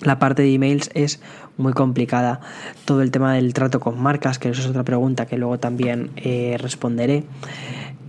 [0.00, 1.20] la parte de emails es
[1.58, 2.40] muy complicada.
[2.86, 6.10] Todo el tema del trato con marcas, que eso es otra pregunta que luego también
[6.16, 7.24] eh, responderé.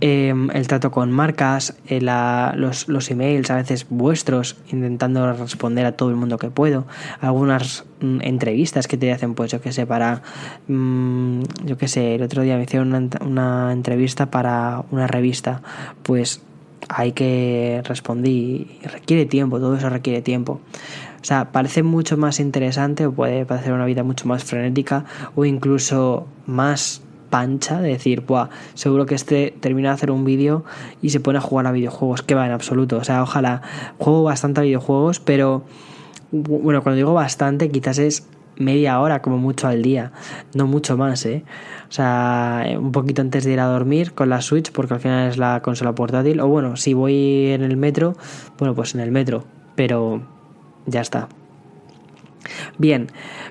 [0.02, 5.92] Em, el trato con marcas, eh, los, los, emails a veces vuestros, intentando responder a
[5.92, 6.86] todo el mundo que puedo,
[7.20, 10.22] algunas mm, entrevistas que te hacen, pues yo que sé, para,
[10.68, 15.60] mm, yo que sé, el otro día me hicieron una, una entrevista para una revista,
[16.02, 16.40] pues
[16.88, 20.62] hay que respondí, requiere tiempo, todo eso requiere tiempo.
[21.20, 25.04] O sea, parece mucho más interesante o puede parecer una vida mucho más frenética
[25.34, 30.64] o incluso más pancha de decir, Buah, seguro que este termina de hacer un vídeo
[31.00, 32.96] y se pone a jugar a videojuegos, que va en absoluto.
[32.96, 33.62] O sea, ojalá
[33.98, 35.64] juego bastante a videojuegos, pero
[36.32, 40.12] bueno, cuando digo bastante, quizás es media hora como mucho al día,
[40.54, 41.44] no mucho más, ¿eh?
[41.88, 45.28] O sea, un poquito antes de ir a dormir con la Switch, porque al final
[45.28, 48.16] es la consola portátil, o bueno, si voy en el metro,
[48.58, 49.44] bueno, pues en el metro,
[49.76, 50.22] pero
[50.86, 51.28] ya está.
[52.78, 53.08] Bien,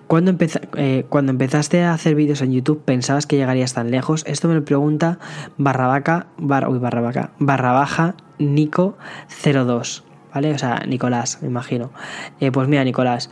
[0.08, 0.36] cuando,
[0.76, 4.24] eh, cuando empezaste a hacer vídeos en YouTube, ¿pensabas que llegarías tan lejos?
[4.28, 5.20] Esto me lo pregunta
[5.58, 10.04] barrabaca, bar, uy, barrabaca, barra baja Nico02,
[10.34, 10.54] ¿vale?
[10.54, 11.92] O sea, Nicolás, me imagino.
[12.40, 13.30] Eh, pues mira, Nicolás,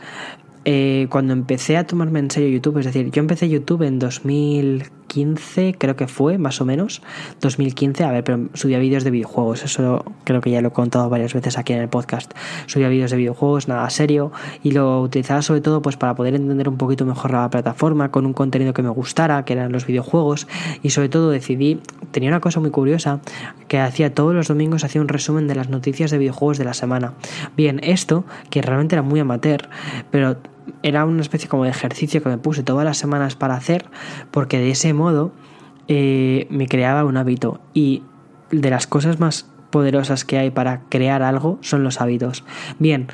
[0.64, 3.98] eh, cuando empecé a tomarme en serio YouTube, es decir, yo empecé YouTube en
[5.08, 7.02] 2015, creo que fue, más o menos,
[7.40, 11.08] 2015, a ver, pero subía vídeos de videojuegos, eso creo que ya lo he contado
[11.08, 12.32] varias veces aquí en el podcast,
[12.66, 14.32] subía vídeos de videojuegos, nada serio,
[14.62, 18.26] y lo utilizaba sobre todo pues para poder entender un poquito mejor la plataforma, con
[18.26, 20.46] un contenido que me gustara, que eran los videojuegos,
[20.82, 21.80] y sobre todo decidí,
[22.10, 23.20] tenía una cosa muy curiosa,
[23.66, 26.74] que hacía todos los domingos, hacía un resumen de las noticias de videojuegos de la
[26.74, 27.14] semana.
[27.56, 29.68] Bien, esto, que realmente era muy amateur,
[30.10, 30.36] pero
[30.82, 33.86] era una especie como de ejercicio que me puse todas las semanas para hacer,
[34.30, 35.32] porque de ese modo
[35.88, 37.60] eh, me creaba un hábito.
[37.74, 38.02] Y
[38.50, 42.44] de las cosas más poderosas que hay para crear algo son los hábitos.
[42.78, 43.08] Bien,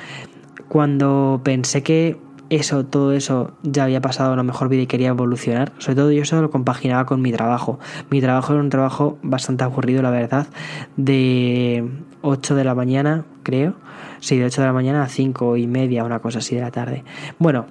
[0.67, 2.17] cuando pensé que
[2.49, 5.73] eso, todo eso ya había pasado a lo mejor vida y quería evolucionar.
[5.79, 7.79] Sobre todo yo eso lo compaginaba con mi trabajo.
[8.09, 10.47] Mi trabajo era un trabajo bastante aburrido, la verdad,
[10.95, 11.89] de
[12.21, 13.75] 8 de la mañana, creo.
[14.19, 16.71] Sí, de 8 de la mañana a 5 y media, una cosa así de la
[16.71, 17.03] tarde.
[17.39, 17.65] Bueno,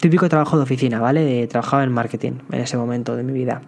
[0.00, 1.46] típico trabajo de oficina, ¿vale?
[1.46, 3.62] Trabajaba en marketing en ese momento de mi vida.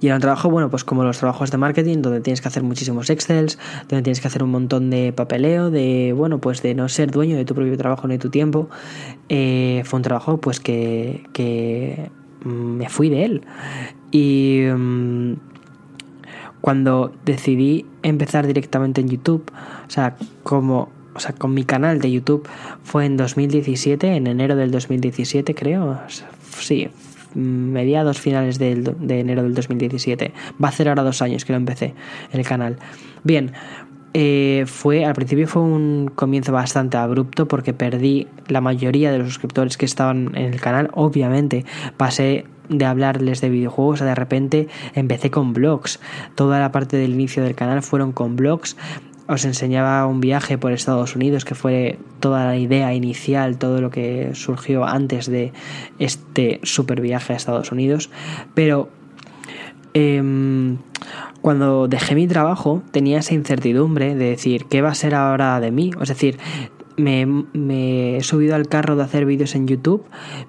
[0.00, 2.62] Y era un trabajo, bueno, pues como los trabajos de marketing, donde tienes que hacer
[2.62, 3.58] muchísimos Excels,
[3.88, 7.36] donde tienes que hacer un montón de papeleo, de, bueno, pues de no ser dueño
[7.36, 8.68] de tu propio trabajo ni de tu tiempo.
[9.28, 12.10] Eh, fue un trabajo, pues que, que
[12.44, 13.42] me fui de él.
[14.10, 15.34] Y mm,
[16.60, 19.50] cuando decidí empezar directamente en YouTube,
[19.86, 22.48] o sea, como o sea, con mi canal de YouTube
[22.82, 26.00] fue en 2017, en enero del 2017 creo,
[26.58, 26.88] sí,
[27.34, 30.32] mediados finales de enero del 2017.
[30.62, 31.94] Va a hacer ahora dos años que lo empecé
[32.32, 32.78] el canal.
[33.24, 33.52] Bien,
[34.14, 39.28] eh, fue al principio fue un comienzo bastante abrupto porque perdí la mayoría de los
[39.28, 40.90] suscriptores que estaban en el canal.
[40.92, 41.64] Obviamente
[41.96, 45.98] pasé de hablarles de videojuegos a de repente empecé con blogs.
[46.34, 48.76] Toda la parte del inicio del canal fueron con blogs
[49.32, 53.90] os enseñaba un viaje por Estados Unidos, que fue toda la idea inicial, todo lo
[53.90, 55.52] que surgió antes de
[55.98, 58.10] este super viaje a Estados Unidos.
[58.54, 58.90] Pero
[59.94, 60.78] em,
[61.40, 65.70] cuando dejé mi trabajo tenía esa incertidumbre de decir, ¿qué va a ser ahora de
[65.70, 65.92] mí?
[66.00, 66.38] Es decir,
[66.96, 70.04] me, me, he subido al carro de hacer vídeos en YouTube,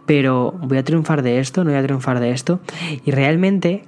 [0.06, 2.60] pero voy a triunfar de esto, no voy a triunfar de esto.
[3.06, 3.84] Y realmente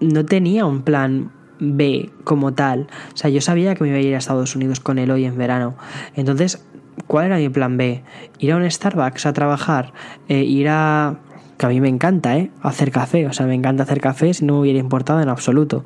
[0.00, 2.88] no tenía un plan B como tal.
[3.14, 5.24] O sea, yo sabía que me iba a ir a Estados Unidos con él hoy
[5.24, 5.76] en verano.
[6.16, 6.64] Entonces,
[7.06, 8.02] ¿cuál era mi plan B?
[8.40, 9.92] Ir a un Starbucks a trabajar,
[10.28, 11.18] eh, ir a...
[11.58, 12.50] que a mí me encanta, ¿eh?
[12.62, 13.26] Hacer café.
[13.26, 15.84] O sea, me encanta hacer café si no me hubiera importado en absoluto.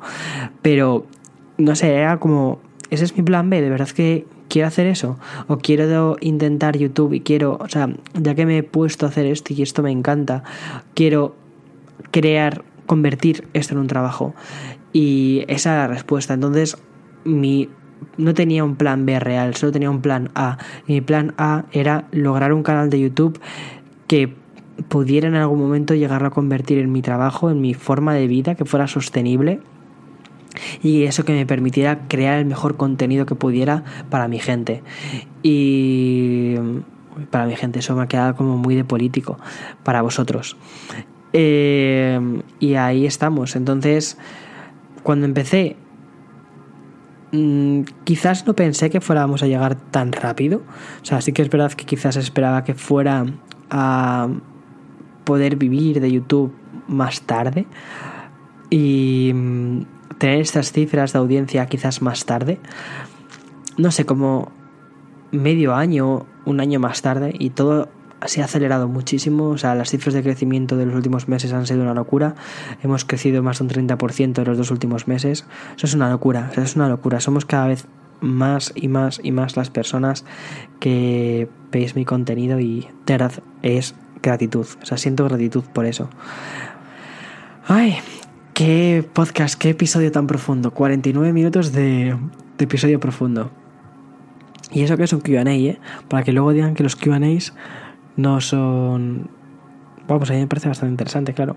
[0.61, 1.05] Pero,
[1.57, 2.59] no sé, era como...
[2.89, 5.17] Ese es mi plan B, de verdad que quiero hacer eso
[5.47, 9.25] o quiero intentar YouTube y quiero, o sea, ya que me he puesto a hacer
[9.25, 10.43] esto y esto me encanta,
[10.93, 11.35] quiero
[12.11, 14.33] crear, convertir esto en un trabajo.
[14.93, 16.33] Y esa era la respuesta.
[16.33, 16.77] Entonces,
[17.23, 17.69] mi
[18.17, 20.57] no tenía un plan B real, solo tenía un plan A.
[20.87, 23.39] Mi plan A era lograr un canal de YouTube
[24.07, 24.33] que
[24.87, 28.55] pudiera en algún momento llegar a convertir en mi trabajo, en mi forma de vida,
[28.55, 29.59] que fuera sostenible
[30.81, 34.83] y eso que me permitiera crear el mejor contenido que pudiera para mi gente.
[35.43, 36.55] Y
[37.31, 39.37] para mi gente, eso me ha quedado como muy de político,
[39.83, 40.57] para vosotros.
[41.33, 42.19] Eh,
[42.59, 43.55] y ahí estamos.
[43.55, 44.17] Entonces,
[45.07, 45.77] cuando empecé,
[47.31, 50.63] mm, quizás no pensé que fuéramos a llegar tan rápido.
[51.01, 53.25] O sea, sí que es verdad que quizás esperaba que fuera
[53.69, 54.27] a
[55.23, 56.53] poder vivir de YouTube
[56.89, 57.67] más tarde
[58.69, 59.85] y mm,
[60.17, 62.59] tener estas cifras de audiencia quizás más tarde.
[63.77, 64.51] No sé, como
[65.31, 67.87] medio año, un año más tarde y todo
[68.25, 71.67] se ha acelerado muchísimo, o sea, las cifras de crecimiento de los últimos meses han
[71.67, 72.35] sido una locura.
[72.81, 75.45] Hemos crecido más de un 30% en los dos últimos meses.
[75.75, 77.19] Eso es una locura, eso es una locura.
[77.19, 77.87] Somos cada vez
[78.19, 80.25] más y más y más las personas
[80.79, 86.09] que veis mi contenido y de verdad es gratitud, o sea, siento gratitud por eso.
[87.67, 87.97] Ay,
[88.53, 92.17] qué podcast, qué episodio tan profundo, 49 minutos de,
[92.57, 93.51] de episodio profundo.
[94.71, 95.79] Y eso que es un QA, ¿eh?
[96.09, 97.53] Para que luego digan que los QAs
[98.17, 99.29] no son.
[100.07, 101.55] Vamos, a mí me parece bastante interesante, claro.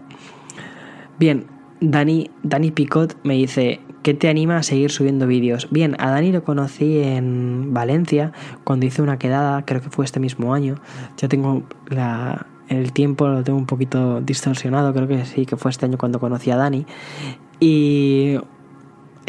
[1.18, 1.46] Bien,
[1.80, 5.68] Dani, Dani Picot me dice: ¿Qué te anima a seguir subiendo vídeos?
[5.70, 8.32] Bien, a Dani lo conocí en Valencia
[8.64, 10.76] cuando hice una quedada, creo que fue este mismo año.
[11.16, 15.70] Ya tengo la, el tiempo, lo tengo un poquito distorsionado, creo que sí, que fue
[15.70, 16.86] este año cuando conocí a Dani.
[17.58, 18.38] Y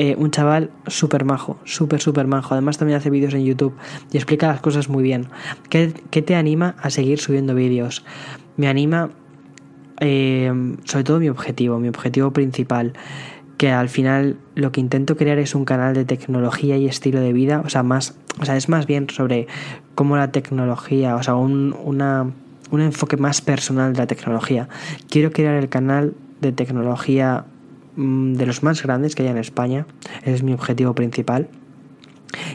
[0.04, 2.56] eh, un chaval súper majo, súper, súper majo.
[2.56, 3.76] Además también hace vídeos en YouTube
[4.12, 5.28] y explica las cosas muy bien.
[5.70, 8.04] ¿Qué, te anima a seguir subiendo vídeos?
[8.58, 9.12] Me anima
[10.00, 10.52] eh,
[10.86, 12.94] sobre todo mi objetivo, mi objetivo principal
[13.58, 17.32] que al final lo que intento crear es un canal de tecnología y estilo de
[17.32, 19.46] vida, o sea, más, o sea, es más bien sobre
[19.94, 24.68] cómo la tecnología, o sea, un, un enfoque más personal de la tecnología.
[25.12, 27.46] Quiero crear el canal de tecnología
[27.96, 29.86] de los más grandes que hay en España.
[30.22, 31.48] Ese es mi objetivo principal.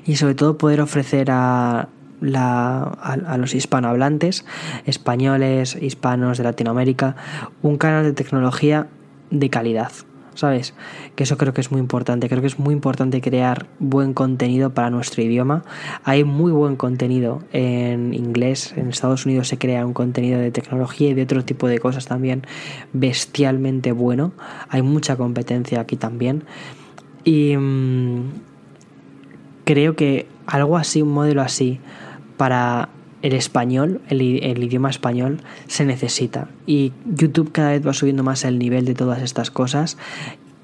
[0.07, 1.89] Y sobre todo poder ofrecer a,
[2.21, 4.45] la, a, los hispanohablantes,
[4.87, 7.17] españoles, hispanos de Latinoamérica,
[7.63, 8.89] un canal de tecnología
[9.31, 9.93] de calidad.
[10.37, 10.75] ¿Sabes?
[11.17, 12.29] Que eso creo que es muy importante.
[12.29, 15.65] Creo que es muy importante crear buen contenido para nuestro idioma.
[16.05, 18.73] Hay muy buen contenido en inglés.
[18.77, 22.07] En Estados Unidos se crea un contenido de tecnología y de otro tipo de cosas
[22.07, 22.43] también
[22.93, 24.33] bestialmente bueno.
[24.69, 26.45] Hay mucha competencia aquí también.
[27.25, 28.31] Y mmm,
[29.65, 31.81] creo que algo así, un modelo así,
[32.37, 32.91] para
[33.23, 36.49] el español, el, el, idioma español, se necesita.
[36.67, 39.97] Y YouTube cada vez va subiendo más el nivel de todas estas cosas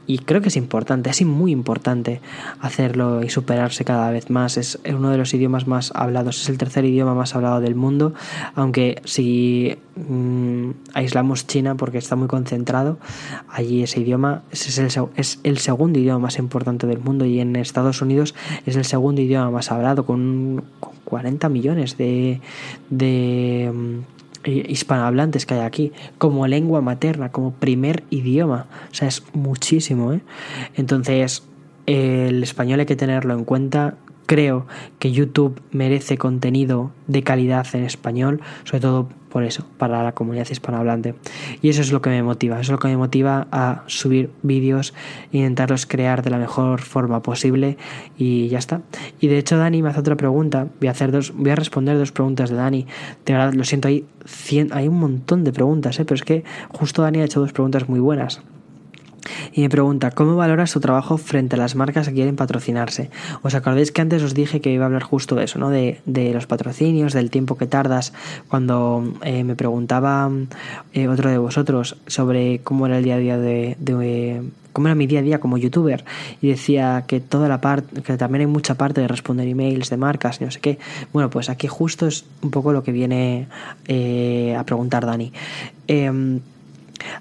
[0.07, 2.21] y creo que es importante, es muy importante
[2.61, 4.57] hacerlo y superarse cada vez más.
[4.57, 8.15] Es uno de los idiomas más hablados, es el tercer idioma más hablado del mundo,
[8.55, 12.99] aunque si mmm, aislamos China porque está muy concentrado,
[13.49, 17.57] allí ese idioma es el, es el segundo idioma más importante del mundo y en
[17.57, 18.35] Estados Unidos
[18.67, 22.41] es el segundo idioma más hablado con, con 40 millones de...
[22.91, 24.03] de
[24.45, 28.67] hispanohablantes que hay aquí, como lengua materna, como primer idioma.
[28.91, 30.21] O sea, es muchísimo, ¿eh?
[30.75, 31.45] Entonces,
[31.87, 34.67] el español hay que tenerlo en cuenta creo
[34.99, 40.47] que YouTube merece contenido de calidad en español, sobre todo por eso, para la comunidad
[40.51, 41.15] hispanohablante.
[41.63, 44.31] Y eso es lo que me motiva, eso es lo que me motiva a subir
[44.43, 44.93] vídeos,
[45.33, 47.79] intentarlos crear de la mejor forma posible
[48.19, 48.83] y ya está.
[49.21, 51.97] Y de hecho Dani me hace otra pregunta, voy a, hacer dos, voy a responder
[51.97, 52.87] dos preguntas de Dani.
[53.25, 54.05] De verdad, lo siento, hay,
[54.71, 56.05] hay un montón de preguntas, ¿eh?
[56.05, 58.43] pero es que justo Dani ha hecho dos preguntas muy buenas
[59.53, 63.11] y me pregunta, ¿cómo valoras tu trabajo frente a las marcas que quieren patrocinarse?
[63.43, 65.71] ¿Os acordáis que antes os dije que iba a hablar justo de eso, ¿no?
[65.71, 68.13] De, de los patrocinios, del tiempo que tardas,
[68.49, 70.31] cuando eh, me preguntaba
[70.93, 73.77] eh, otro de vosotros sobre cómo era el día a día de,
[74.73, 76.05] cómo era mi día a día como youtuber
[76.41, 79.97] y decía que toda la parte que también hay mucha parte de responder emails de
[79.97, 80.79] marcas y no sé qué
[81.13, 83.49] bueno pues aquí justo es un poco lo que viene
[83.87, 85.33] eh, a preguntar Dani
[85.89, 86.41] eh,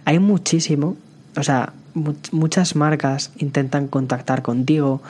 [0.06, 0.96] hay muchísimo
[1.36, 5.02] o sea muchas marcas intentan contactar contigo.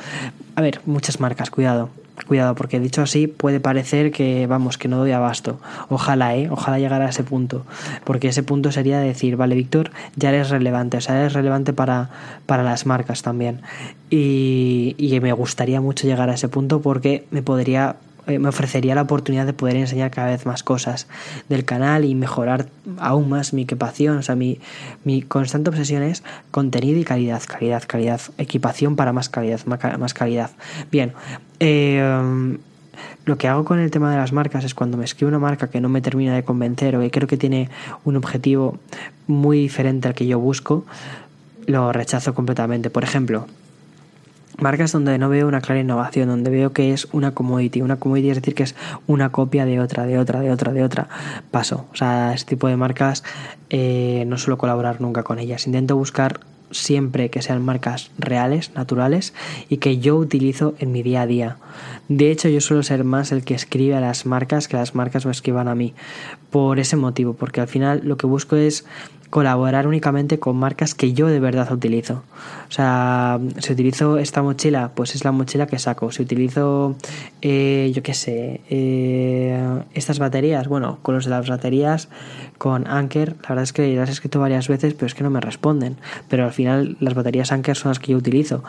[0.55, 1.89] A ver, muchas marcas, cuidado.
[2.27, 5.59] Cuidado, porque dicho así puede parecer que, vamos, que no doy abasto.
[5.89, 6.49] Ojalá, ¿eh?
[6.51, 7.65] Ojalá llegara a ese punto.
[8.03, 10.97] Porque ese punto sería decir, vale, Víctor, ya eres relevante.
[10.97, 12.09] O sea, eres relevante para,
[12.45, 13.61] para las marcas también.
[14.09, 17.95] Y, y me gustaría mucho llegar a ese punto porque me podría
[18.27, 21.07] eh, me ofrecería la oportunidad de poder enseñar cada vez más cosas
[21.49, 22.67] del canal y mejorar
[22.99, 24.17] aún más mi equipación.
[24.17, 24.59] O sea, mi,
[25.03, 30.51] mi constante obsesión es contenido y calidad, calidad, calidad, equipación para más calidad, más calidad.
[30.91, 31.13] Bien,
[31.59, 32.57] eh,
[33.25, 35.69] lo que hago con el tema de las marcas es cuando me escribe una marca
[35.69, 37.69] que no me termina de convencer o que creo que tiene
[38.03, 38.79] un objetivo
[39.27, 40.85] muy diferente al que yo busco,
[41.67, 42.89] lo rechazo completamente.
[42.89, 43.47] Por ejemplo,
[44.57, 47.81] marcas donde no veo una clara innovación, donde veo que es una commodity.
[47.81, 48.75] Una commodity es decir que es
[49.07, 51.07] una copia de otra, de otra, de otra, de otra.
[51.51, 51.85] Paso.
[51.91, 53.23] O sea, este tipo de marcas
[53.69, 55.65] eh, no suelo colaborar nunca con ellas.
[55.67, 56.39] Intento buscar
[56.71, 59.33] siempre que sean marcas reales, naturales
[59.69, 61.57] y que yo utilizo en mi día a día.
[62.07, 65.25] De hecho, yo suelo ser más el que escribe a las marcas que las marcas
[65.25, 65.93] me escriban a mí.
[66.49, 68.85] Por ese motivo, porque al final lo que busco es
[69.31, 72.21] colaborar únicamente con marcas que yo de verdad utilizo.
[72.67, 76.11] O sea, si utilizo esta mochila, pues es la mochila que saco.
[76.11, 76.95] Si utilizo,
[77.41, 82.09] eh, yo qué sé, eh, estas baterías, bueno, con los de las baterías,
[82.57, 85.29] con Anker, la verdad es que las he escrito varias veces, pero es que no
[85.29, 85.95] me responden.
[86.27, 88.63] Pero al final las baterías Anker son las que yo utilizo.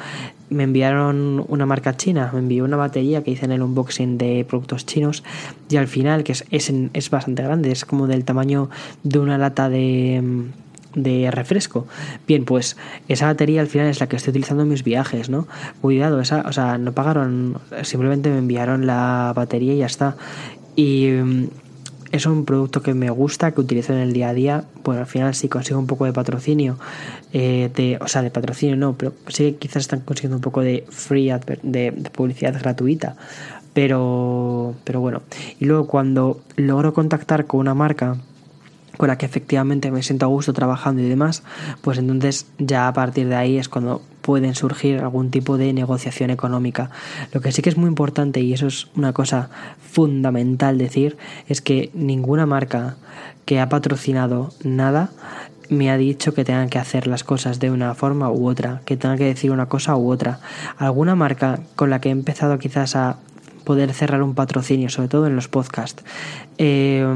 [0.53, 4.45] Me enviaron una marca china, me envió una batería que hice en el unboxing de
[4.49, 5.25] productos chinos
[5.69, 8.71] y al final, que es, es, es bastante grande, es como del tamaño
[9.03, 10.51] de una lata de
[10.95, 11.87] de refresco.
[12.27, 12.77] Bien, pues
[13.09, 15.47] esa batería al final es la que estoy utilizando en mis viajes, ¿no?
[15.81, 20.17] Cuidado, esa, o sea, no pagaron, simplemente me enviaron la batería y ya está.
[20.77, 21.49] Y mm,
[22.13, 24.65] es un producto que me gusta, que utilizo en el día a día.
[24.85, 26.79] Bueno, al final sí consigo un poco de patrocinio,
[27.33, 30.85] eh, de, o sea, de patrocinio no, pero sí quizás están consiguiendo un poco de
[30.91, 31.31] free,
[31.63, 33.17] de, de publicidad gratuita.
[33.73, 35.23] Pero, pero bueno,
[35.59, 38.19] y luego cuando logro contactar con una marca,
[38.97, 41.43] con la que efectivamente me siento a gusto trabajando y demás,
[41.81, 46.31] pues entonces ya a partir de ahí es cuando pueden surgir algún tipo de negociación
[46.31, 46.91] económica.
[47.33, 49.51] Lo que sí que es muy importante y eso es una cosa
[49.91, 51.17] fundamental decir
[51.49, 52.97] es que ninguna marca
[53.45, 55.11] que ha patrocinado nada
[55.69, 58.97] me ha dicho que tengan que hacer las cosas de una forma u otra, que
[58.97, 60.39] tengan que decir una cosa u otra.
[60.77, 63.17] Alguna marca con la que he empezado quizás a
[63.65, 66.05] poder cerrar un patrocinio, sobre todo en los podcasts,
[66.59, 67.07] eh,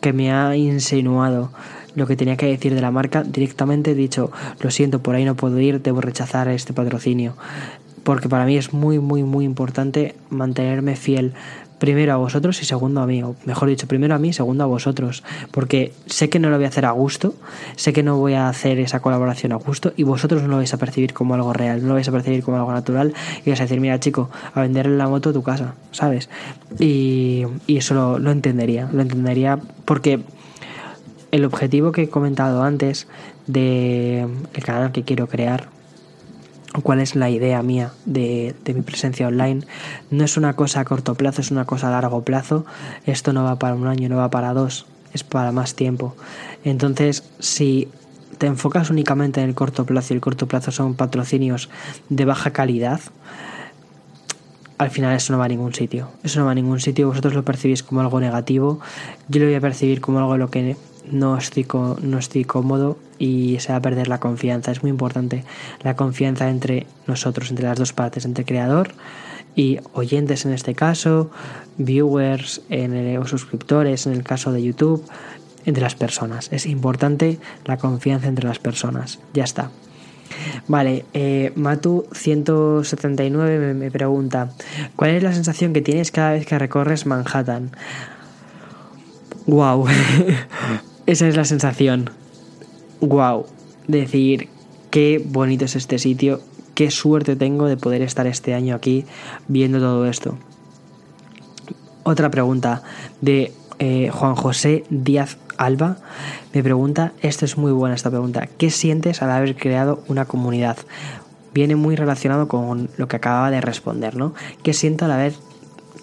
[0.00, 1.50] que me ha insinuado
[1.94, 4.30] lo que tenía que decir de la marca, directamente he dicho,
[4.60, 7.34] lo siento, por ahí no puedo ir, debo rechazar este patrocinio.
[8.04, 11.34] Porque para mí es muy, muy, muy importante mantenerme fiel
[11.80, 14.62] primero a vosotros y segundo a mí, o mejor dicho, primero a mí y segundo
[14.62, 17.34] a vosotros, porque sé que no lo voy a hacer a gusto,
[17.74, 20.72] sé que no voy a hacer esa colaboración a gusto y vosotros no lo vais
[20.72, 23.14] a percibir como algo real, no lo vais a percibir como algo natural
[23.44, 26.28] y vais a decir, mira chico, a vender la moto tu casa, ¿sabes?
[26.78, 30.20] Y, eso lo, lo entendería, lo entendería porque
[31.30, 33.08] el objetivo que he comentado antes
[33.46, 35.68] de el canal que quiero crear
[36.82, 39.62] cuál es la idea mía de, mi presencia online.
[40.10, 42.64] No es una cosa a corto plazo, es una cosa a largo plazo.
[43.06, 46.16] Esto no va para un año, no va para dos, es para más tiempo.
[46.64, 47.88] Entonces, si
[48.38, 51.68] te enfocas únicamente en el corto plazo y el corto plazo son patrocinios
[52.08, 53.00] de baja calidad,
[54.78, 56.08] al final eso no va a ningún sitio.
[56.22, 57.08] Eso no va a ningún sitio.
[57.08, 58.80] Vosotros lo percibís como algo negativo.
[59.28, 60.76] Yo lo voy a percibir como algo en lo que
[61.10, 61.66] no estoy,
[62.02, 64.72] no estoy cómodo y se va a perder la confianza.
[64.72, 65.44] Es muy importante
[65.82, 68.92] la confianza entre nosotros, entre las dos partes, entre creador
[69.56, 71.30] y oyentes en este caso,
[71.76, 75.04] viewers en o suscriptores en el caso de YouTube,
[75.66, 76.48] entre las personas.
[76.52, 79.18] Es importante la confianza entre las personas.
[79.34, 79.70] Ya está.
[80.68, 84.52] Vale, eh, Matu179 me, me pregunta,
[84.96, 87.72] ¿cuál es la sensación que tienes cada vez que recorres Manhattan?
[89.46, 89.86] Wow,
[91.10, 92.10] esa es la sensación
[93.00, 93.44] wow,
[93.88, 94.48] decir
[94.90, 96.40] qué bonito es este sitio,
[96.76, 99.04] qué suerte tengo de poder estar este año aquí
[99.48, 100.36] viendo todo esto.
[102.04, 102.84] Otra pregunta
[103.20, 105.96] de eh, Juan José Díaz Alba
[106.54, 110.76] me pregunta, esto es muy buena esta pregunta, ¿qué sientes al haber creado una comunidad?
[111.52, 114.32] Viene muy relacionado con lo que acababa de responder, ¿no?
[114.62, 115.34] ¿Qué siento al haber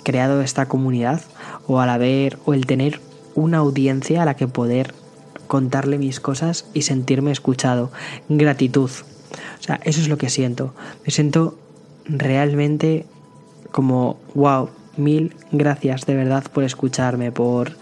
[0.04, 1.22] creado esta comunidad
[1.66, 3.00] o al haber o el tener
[3.38, 4.94] una audiencia a la que poder
[5.48, 7.92] contarle mis cosas y sentirme escuchado.
[8.28, 8.90] Gratitud.
[8.90, 10.74] O sea, eso es lo que siento.
[11.06, 11.56] Me siento
[12.06, 13.06] realmente
[13.72, 17.74] como, wow, mil gracias de verdad por escucharme, por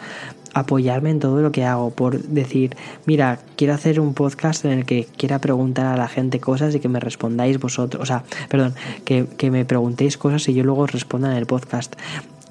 [0.54, 2.76] apoyarme en todo lo que hago, por decir,
[3.06, 6.80] mira, quiero hacer un podcast en el que quiera preguntar a la gente cosas y
[6.80, 10.88] que me respondáis vosotros, o sea, perdón, que, que me preguntéis cosas y yo luego
[10.88, 11.96] responda en el podcast.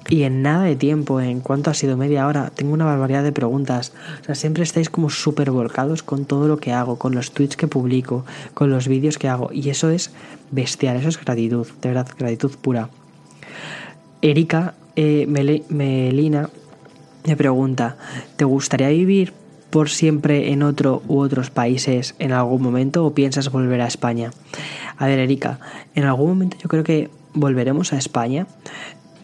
[0.07, 3.31] Y en nada de tiempo, en cuanto ha sido media hora, tengo una barbaridad de
[3.31, 3.91] preguntas.
[4.21, 7.57] O sea, siempre estáis como súper volcados con todo lo que hago, con los tweets
[7.57, 9.51] que publico, con los vídeos que hago.
[9.51, 10.11] Y eso es
[10.51, 12.89] bestial, eso es gratitud, de verdad, gratitud pura.
[14.21, 15.25] Erika eh,
[15.69, 16.49] Melina
[17.25, 17.97] me pregunta,
[18.35, 19.33] ¿te gustaría vivir
[19.71, 24.31] por siempre en otro u otros países en algún momento o piensas volver a España?
[24.97, 25.59] A ver, Erika,
[25.95, 28.47] en algún momento yo creo que volveremos a España.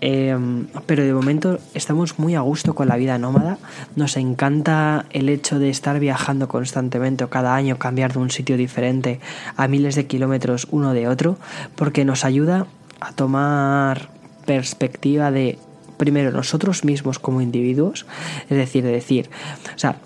[0.02, 3.60] Em, pero de momento estamos muy a gusto con la vida nómada.
[3.96, 8.58] Nos encanta el hecho de estar viajando constantemente o cada año cambiar de un sitio
[8.58, 9.20] diferente
[9.56, 11.38] a miles de kilómetros uno de otro,
[11.76, 12.66] porque nos ayuda
[13.00, 14.10] a tomar
[14.46, 15.60] perspectiva de
[15.98, 18.08] primero nosotros mismos como individuos,
[18.50, 19.30] es decir, de decir,
[19.76, 19.98] o sea,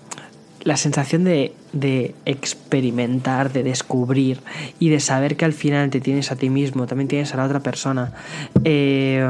[0.66, 1.54] la sensación de,
[2.24, 4.40] experimentar, de descubrir
[4.80, 7.44] y de saber que al final te tienes a ti mismo, también tienes a la
[7.44, 8.12] otra persona,
[8.64, 9.24] eh,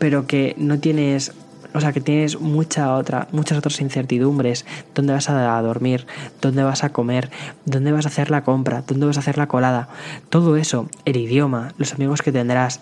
[0.00, 1.32] pero que no tienes
[1.72, 6.06] o sea, que tienes mucha otra, muchas otras incertidumbres, dónde vas a dormir,
[6.42, 7.30] dónde vas a comer,
[7.64, 9.88] dónde vas a hacer la compra, dónde vas a hacer la colada,
[10.28, 12.80] todo eso, el idioma, los amigos que tendrás,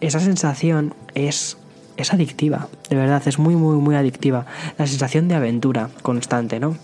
[0.00, 1.56] esa sensación es
[1.96, 4.46] es adictiva, de verdad, es muy, muy, muy adictiva.
[4.78, 6.76] La sensación de aventura constante, ¿no?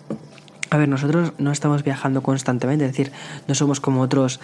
[0.73, 3.11] A ver, nosotros no estamos viajando constantemente, es decir,
[3.49, 4.39] no somos como otros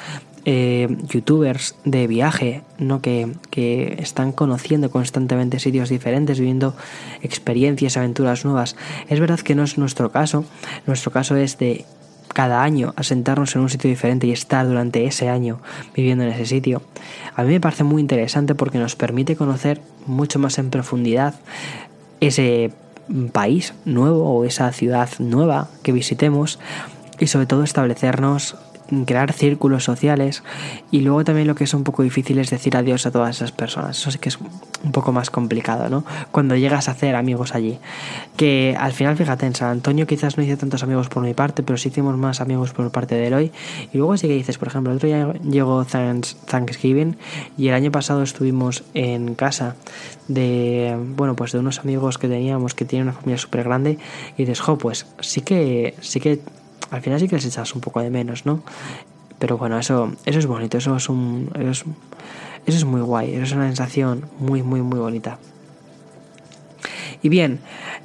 [0.45, 3.01] eh, youtubers de viaje, ¿no?
[3.01, 6.75] Que, que, están conociendo constantemente sitios diferentes, viviendo
[7.23, 8.75] experiencias, aventuras nuevas.
[9.09, 10.45] Es verdad que no es nuestro caso,
[10.87, 11.85] nuestro caso es de
[12.33, 15.61] cada año asentarnos en un sitio diferente y estar durante ese año
[15.95, 16.83] viviendo en ese sitio.
[17.35, 21.35] A mí me parece muy interesante porque nos permite conocer mucho más en profundidad
[22.21, 22.73] ese
[23.33, 26.59] país nuevo o esa ciudad nueva que visitemos
[27.19, 28.57] y sobre todo establecernos
[29.07, 30.43] crear círculos sociales
[30.91, 33.53] y luego también lo que es un poco difícil es decir adiós a todas esas
[33.53, 33.99] personas.
[33.99, 36.05] Eso sí que es un poco más complicado, ¿no?
[36.31, 37.79] Cuando llegas a hacer amigos allí.
[38.37, 41.63] Que al final, fíjate, en San Antonio quizás no hice tantos amigos por mi parte,
[41.63, 43.53] pero sí hicimos más amigos por parte de Eloy.
[43.93, 47.17] Y luego sí que dices, por ejemplo, el otro día llegó Thanksgiving
[47.59, 49.75] y el año pasado estuvimos en casa
[50.29, 53.99] de, bueno, pues de unos amigos que teníamos que tienen una familia súper grande
[54.37, 56.41] y dices, jo, pues sí que, sí que
[56.91, 58.63] al final sí que les echas un poco de menos, ¿no?
[59.39, 61.51] Pero bueno, eso, eso es bonito, eso es un.
[61.59, 61.85] Eso
[62.67, 65.39] es, muy guay, eso es una sensación muy, muy, muy bonita.
[67.23, 67.61] Y bien,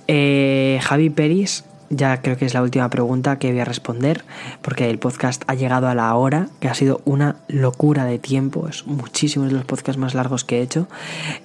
[0.08, 4.24] eh, Javi Peris, ya creo que es la última pregunta que voy a responder,
[4.62, 8.68] porque el podcast ha llegado a la hora, que ha sido una locura de tiempo,
[8.68, 10.88] es muchísimo de los podcasts más largos que he hecho.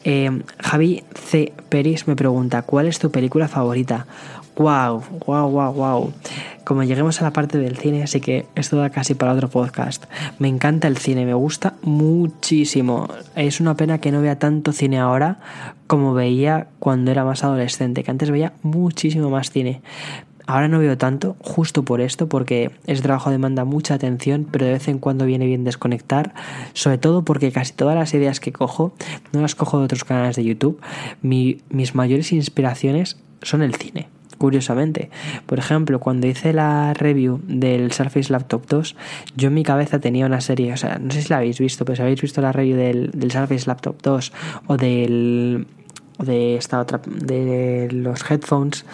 [0.05, 1.53] Eh, Javi C.
[1.69, 4.07] Peris me pregunta, ¿cuál es tu película favorita?
[4.57, 5.03] ¡Wow!
[5.27, 6.13] ¡Wow, wow, wow!
[6.65, 10.07] Como lleguemos a la parte del cine, así que esto da casi para otro podcast.
[10.39, 13.07] Me encanta el cine, me gusta muchísimo.
[13.35, 15.41] Es una pena que no vea tanto cine ahora
[15.87, 19.83] como veía cuando era más adolescente, que antes veía muchísimo más cine.
[20.47, 24.73] Ahora no veo tanto, justo por esto, porque es trabajo demanda mucha atención, pero de
[24.73, 26.33] vez en cuando viene bien desconectar,
[26.73, 28.95] sobre todo porque casi todas las ideas que cojo
[29.33, 30.81] no las cojo de otros canales de YouTube.
[31.21, 35.11] mis mayores inspiraciones son el cine curiosamente.
[35.47, 38.97] Por ejemplo, cuando hice la review del Surface Laptop 2,
[39.37, 41.85] yo en mi cabeza tenía una serie, o sea, no sé si la habéis visto,
[41.85, 44.33] pero si habéis visto la review del, Surface Laptop 2
[44.67, 45.67] o del
[46.19, 48.87] de esta otra de los headphones,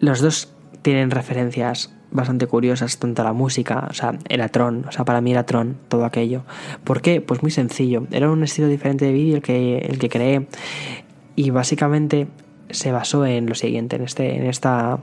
[0.00, 0.52] los dos
[0.82, 5.30] tienen referencias bastante curiosas, tanto la música, o sea, era Tron, o sea, para mí
[5.32, 6.42] era Tron, todo aquello.
[6.84, 7.20] ¿Por qué?
[7.22, 10.46] Pues muy sencillo, era un estilo diferente de vídeo el que, el que creé
[11.36, 12.26] y básicamente
[12.72, 14.98] se basó en lo siguiente, en, este, en esta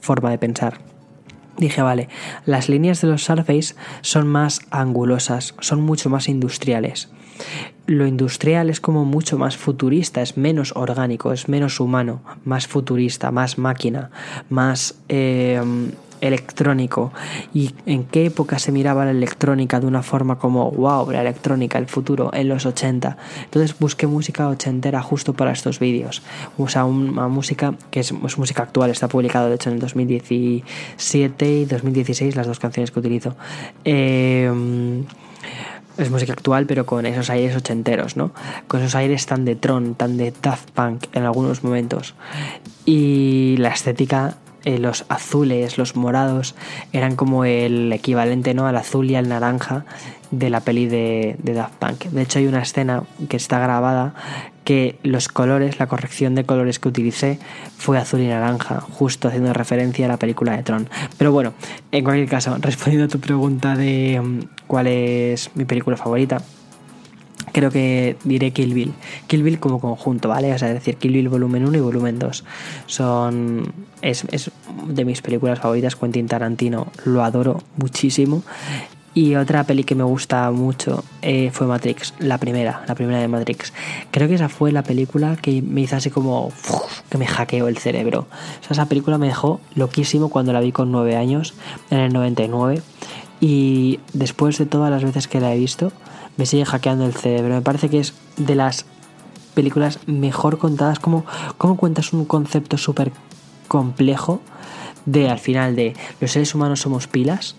[0.00, 0.78] forma de pensar.
[1.58, 2.08] Dije, vale,
[2.44, 7.08] las líneas de los Surface son más angulosas, son mucho más industriales.
[7.86, 13.30] Lo industrial es como mucho más futurista, es menos orgánico, es menos humano, más futurista,
[13.30, 14.10] más máquina,
[14.50, 15.62] más eh,
[16.20, 17.12] electrónico
[17.54, 21.78] y en qué época se miraba la electrónica de una forma como wow, la electrónica,
[21.78, 23.16] el futuro, en los 80.
[23.44, 26.22] Entonces busqué música ochentera justo para estos vídeos.
[26.58, 31.64] O una música que es, música actual, está publicado de hecho en el 2017 y
[31.64, 33.36] 2016 las dos canciones que utilizo.
[33.84, 35.04] Em,
[35.96, 38.32] es música actual, pero con esos aires ochenteros, ¿no?
[38.68, 42.14] Con esos aires tan de Tron, tan de Daft Punk en algunos momentos.
[42.84, 44.36] Y la estética
[44.66, 46.54] eh, los azules, los morados,
[46.92, 48.66] eran como el equivalente ¿no?
[48.66, 49.86] al azul y al naranja
[50.32, 52.04] de la peli de, de Daft Punk.
[52.06, 54.14] De hecho hay una escena que está grabada
[54.64, 57.38] que los colores, la corrección de colores que utilicé
[57.78, 60.88] fue azul y naranja, justo haciendo referencia a la película de Tron.
[61.16, 61.54] Pero bueno,
[61.92, 66.42] en cualquier caso, respondiendo a tu pregunta de mm, cuál es mi película favorita,
[67.52, 68.92] creo que diré Kill Bill.
[69.26, 70.52] Kill Bill como conjunto, ¿vale?
[70.52, 72.44] O sea, es decir, Kill Bill volumen 1 y volumen 2.
[72.86, 73.72] Son.
[74.02, 74.50] Es, es
[74.88, 75.96] de mis películas favoritas.
[75.96, 78.42] Quentin Tarantino lo adoro muchísimo.
[79.16, 83.28] Y otra peli que me gusta mucho eh, fue Matrix, la primera, la primera de
[83.28, 83.72] Matrix.
[84.10, 86.52] Creo que esa fue la película que me hizo así como
[87.08, 88.26] que me hackeó el cerebro.
[88.60, 91.54] O sea, esa película me dejó loquísimo cuando la vi con 9 años,
[91.88, 92.82] en el 99.
[93.40, 95.92] Y después de todas las veces que la he visto,
[96.36, 97.54] me sigue hackeando el cerebro.
[97.54, 98.86] Me parece que es de las
[99.54, 100.98] películas mejor contadas.
[100.98, 101.24] Como,
[101.76, 103.12] cuentas un concepto súper
[103.68, 104.40] complejo
[105.06, 107.54] de al final de los seres humanos somos pilas,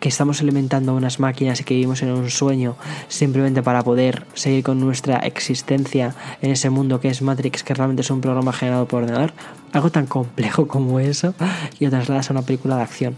[0.00, 2.76] que estamos alimentando unas máquinas y que vivimos en un sueñño
[3.06, 8.02] simplemente para poder seguir con nuestra existencia en ese mundo que es Matrix, que realmente
[8.02, 9.32] es un programa generado por ordenador.
[9.72, 11.34] Algo tan complejo como eso
[11.78, 13.14] y lo trasladas a una película de acción.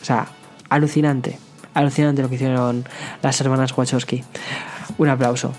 [0.00, 0.26] O sea,
[0.68, 1.38] alucinante
[1.74, 2.84] alucinante lo que hicieron
[3.22, 4.24] las hermanas Wachowski.
[4.98, 5.52] Un aplauso.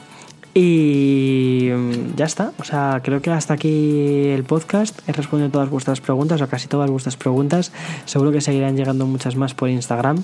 [0.54, 2.54] Y mm, ya está.
[2.60, 4.98] O sea, creo que hasta aquí el podcast.
[5.08, 7.72] He respondido todas vuestras preguntas o casi todas vuestras preguntas.
[8.06, 10.24] Seguro que seguirán llegando muchas más por Instagram.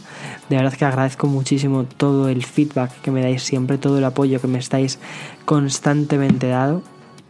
[0.49, 4.39] De verdad que agradezco muchísimo todo el feedback que me dais siempre, todo el apoyo
[4.39, 4.99] que me estáis
[5.45, 6.83] constantemente dado,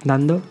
[0.04, 0.42] dando.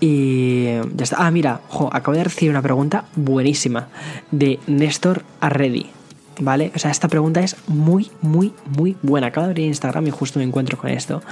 [0.00, 1.16] Y ya está.
[1.20, 1.60] Ah, mira,
[1.92, 3.88] acabo de recibir una pregunta buenísima
[4.32, 5.99] de Néstor Arredi.
[6.40, 6.72] ¿Vale?
[6.74, 9.28] O sea, esta pregunta es muy, muy, muy buena.
[9.28, 11.22] Acabo de abrir Instagram y justo me encuentro con esto.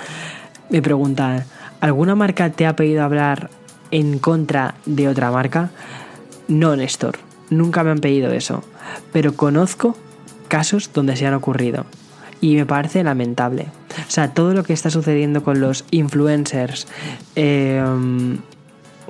[0.70, 1.46] Me pregunta,
[1.80, 3.50] ¿alguna marca te ha pedido hablar
[3.90, 5.70] en contra de otra marca?
[6.46, 8.62] No, Néstor, nunca me han pedido eso.
[9.12, 9.96] Pero conozco
[10.48, 11.86] casos donde se han ocurrido.
[12.40, 13.66] Y me parece lamentable.
[14.06, 16.86] O sea, todo lo que está sucediendo con los influencers,
[17.34, 17.82] eh,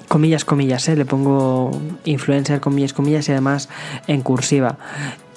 [0.08, 0.96] comillas, comillas, ¿eh?
[0.96, 1.70] le pongo
[2.04, 3.68] influencer, comillas, comillas y además
[4.06, 4.78] en cursiva.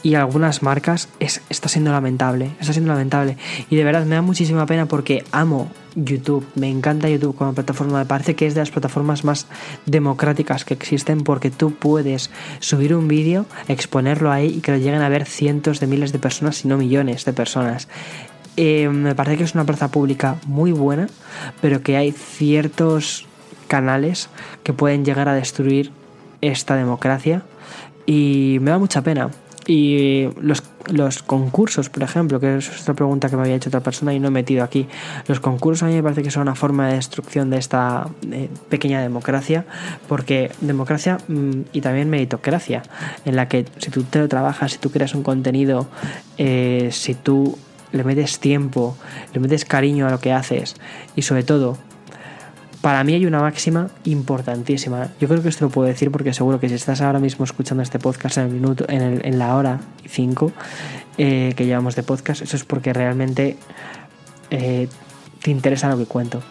[0.03, 3.37] Y algunas marcas es, está siendo lamentable, está siendo lamentable.
[3.69, 7.99] Y de verdad me da muchísima pena porque amo YouTube, me encanta YouTube como plataforma,
[7.99, 9.47] me parece que es de las plataformas más
[9.85, 12.29] democráticas que existen porque tú puedes
[12.59, 16.19] subir un vídeo, exponerlo ahí y que lo lleguen a ver cientos de miles de
[16.19, 17.87] personas, si no millones de personas.
[18.57, 21.07] Eh, me parece que es una plaza pública muy buena,
[21.61, 23.25] pero que hay ciertos
[23.67, 24.29] canales
[24.63, 25.91] que pueden llegar a destruir
[26.41, 27.43] esta democracia
[28.05, 29.29] y me da mucha pena.
[29.67, 33.81] Y los, los, concursos, por ejemplo, que es otra pregunta que me había hecho otra
[33.81, 34.87] persona y no he metido aquí.
[35.27, 38.49] Los concursos a mí me parece que son una forma de destrucción de esta eh,
[38.69, 39.65] pequeña democracia,
[40.07, 42.81] porque democracia mm, y también meritocracia,
[43.25, 45.87] en la que si tú te lo trabajas, si tú creas un contenido,
[46.37, 47.57] eh, si tú
[47.91, 48.97] le metes tiempo,
[49.33, 50.75] le metes cariño a lo que haces
[51.15, 51.77] y sobre todo
[52.81, 55.09] para mí hay una máxima importantísima.
[55.19, 57.83] Yo creo que esto lo puedo decir porque seguro que si estás ahora mismo escuchando
[57.83, 60.51] este podcast en, el minuto, en, el, en la hora y cinco
[61.17, 63.57] eh, que llevamos de podcast, eso es porque realmente
[64.49, 64.87] eh,
[65.41, 66.41] te interesa lo que cuento.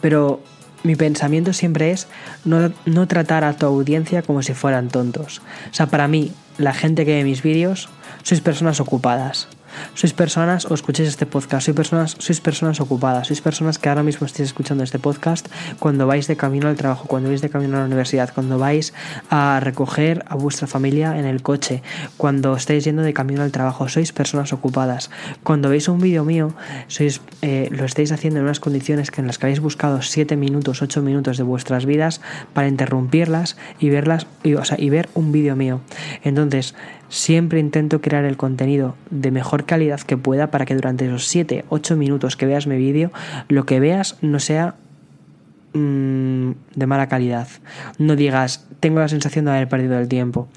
[0.00, 0.40] Pero
[0.82, 2.08] mi pensamiento siempre es
[2.46, 5.42] no, no, tratar a tu audiencia como si fueran tontos.
[5.70, 7.90] O sea, para mí, la gente que ve mis vídeos
[8.22, 9.48] sois personas ocupadas
[9.94, 14.02] sois personas o escuchéis este podcast, sois personas, sois personas ocupadas, sois personas que ahora
[14.02, 15.48] mismo estáis escuchando este podcast
[15.78, 18.92] cuando vais de camino al trabajo, cuando vais de camino a la universidad, cuando vais
[19.30, 21.82] a recoger a vuestra familia en el coche,
[22.16, 25.10] cuando estáis yendo de camino al trabajo, sois personas ocupadas.
[25.42, 26.54] Cuando veis un vídeo mío,
[26.88, 30.36] sois, eh, lo estáis haciendo en unas condiciones que en las que habéis buscado 7
[30.36, 32.20] minutos, 8 minutos de vuestras vidas
[32.52, 35.80] para interrumpirlas y verlas, y, y ver un vídeo mío.
[36.22, 36.74] Entonces,
[37.10, 41.64] Siempre intento crear el contenido de mejor calidad que pueda para que durante esos 7,
[41.68, 43.10] 8 minutos que veas mi vídeo,
[43.48, 44.76] lo que veas no sea
[45.72, 47.48] mm, de mala calidad.
[47.98, 50.48] No digas, tengo la sensación de haber perdido el tiempo.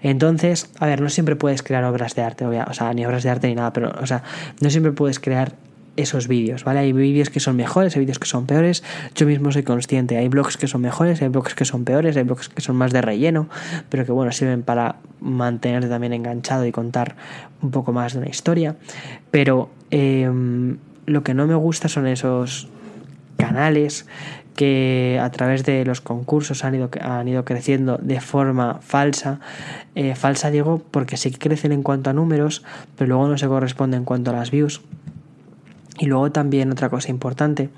[0.00, 3.30] Entonces, a ver, no siempre puedes crear obras de arte, o sea, ni obras de
[3.30, 4.22] arte ni nada, pero, o sea,
[4.60, 5.56] no siempre puedes crear
[5.96, 6.80] esos vídeos, ¿vale?
[6.80, 8.82] Hay vídeos que son mejores, hay vídeos que son peores.
[9.14, 10.16] Yo mismo soy consciente.
[10.16, 12.92] Hay blogs que son mejores, hay blogs que son peores, hay blogs que son más
[12.92, 13.48] de relleno,
[13.88, 17.16] pero que bueno, sirven para mantenerte también enganchado y contar
[17.62, 18.76] un poco más de una historia.
[19.30, 22.68] Pero em, lo que no me gusta son esos
[23.36, 24.06] canales
[24.56, 29.38] que a través de los concursos han ido, han ido creciendo de forma falsa.
[29.94, 32.64] Eh, falsa digo porque sí crecen en cuanto a números,
[32.96, 34.80] pero luego no se corresponde en cuanto a las views.
[35.98, 37.70] Y luego también otra cosa importante,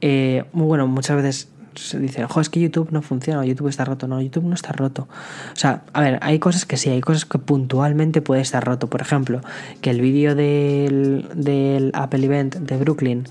[0.00, 1.48] eh, bueno, muchas veces
[1.78, 4.08] se dice, ojo, es que YouTube no funciona, YouTube está roto.
[4.08, 5.08] No, YouTube no está roto.
[5.52, 8.88] O sea, a ver, hay cosas que sí, hay cosas que puntualmente puede estar roto.
[8.88, 9.40] Por ejemplo,
[9.80, 13.24] que el vídeo del, del, Apple Event de Brooklyn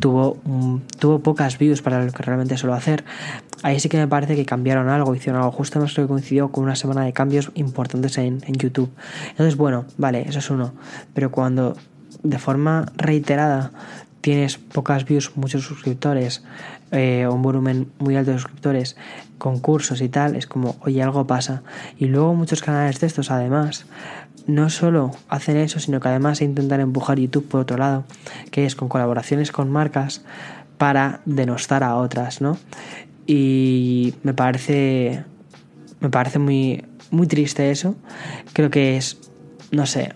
[0.00, 0.38] tuvo,
[0.98, 3.04] tuvo pocas views para lo que realmente suelo hacer.
[3.62, 6.64] Ahí sí que me parece que cambiaron algo, hicieron algo justo más que coincidió con
[6.64, 8.90] una semana de cambios importantes en, en YouTube.
[9.30, 10.72] Entonces, bueno, vale, eso es uno.
[11.14, 11.76] Pero cuando
[12.22, 13.70] de forma reiterada
[14.20, 16.42] tienes pocas views, muchos suscriptores,
[16.90, 18.96] eh, un volumen muy alto de suscriptores,
[19.38, 21.62] concursos y tal, es como, oye, algo pasa.
[21.98, 23.86] Y luego muchos canales de estos, además,
[24.46, 28.04] no solo hacen eso, sino que además intentan empujar YouTube por otro lado,
[28.50, 30.22] que es con colaboraciones con marcas
[30.78, 32.58] para denostar a otras, ¿no?
[33.26, 35.24] Y me parece,
[36.00, 37.94] me parece muy, muy triste eso.
[38.54, 39.18] Creo que es,
[39.70, 40.14] no sé,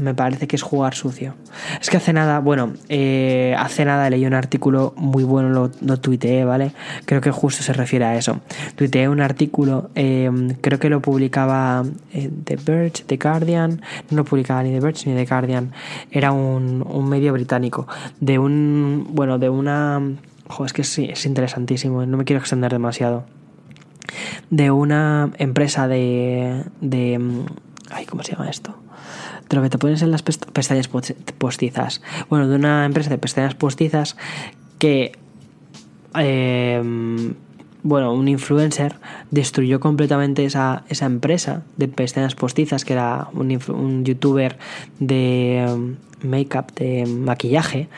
[0.00, 1.34] me parece que es jugar sucio.
[1.80, 5.98] Es que hace nada, bueno, eh, hace nada leí un artículo muy bueno, lo, lo,
[5.98, 6.72] tuiteé, ¿vale?
[7.04, 8.40] Creo que justo se refiere a eso.
[8.76, 10.30] Tuiteé un artículo, eh,
[10.60, 15.10] creo que lo publicaba eh, The Verge, The Guardian, no lo publicaba ni The Verge
[15.10, 15.72] ni The Guardian,
[16.10, 17.86] era un, un medio británico,
[18.20, 20.00] de un, bueno, de una...
[20.46, 23.24] Jo, es que sí, es interesantísimo, no me quiero extender demasiado.
[24.50, 26.64] De una empresa de...
[26.80, 27.44] de
[27.90, 28.83] ay, ¿cómo se llama esto?
[29.48, 30.88] De lo que te pones en las pestañas
[31.38, 32.02] postizas.
[32.30, 34.16] Bueno, de una empresa de pestañas postizas
[34.78, 35.12] que
[36.14, 37.34] em,
[37.84, 38.96] bueno, un influencer
[39.30, 44.58] destruyó completamente esa, esa empresa de pestañas postizas, que era un, youtuber
[44.98, 47.88] de um, make-up, de maquillaje,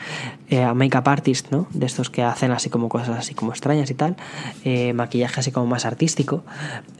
[0.49, 1.67] eh, make-up artist, ¿no?
[1.71, 4.15] De estos que hacen así como cosas así como extrañas y tal,
[4.63, 6.43] eh, maquillaje así como más artístico,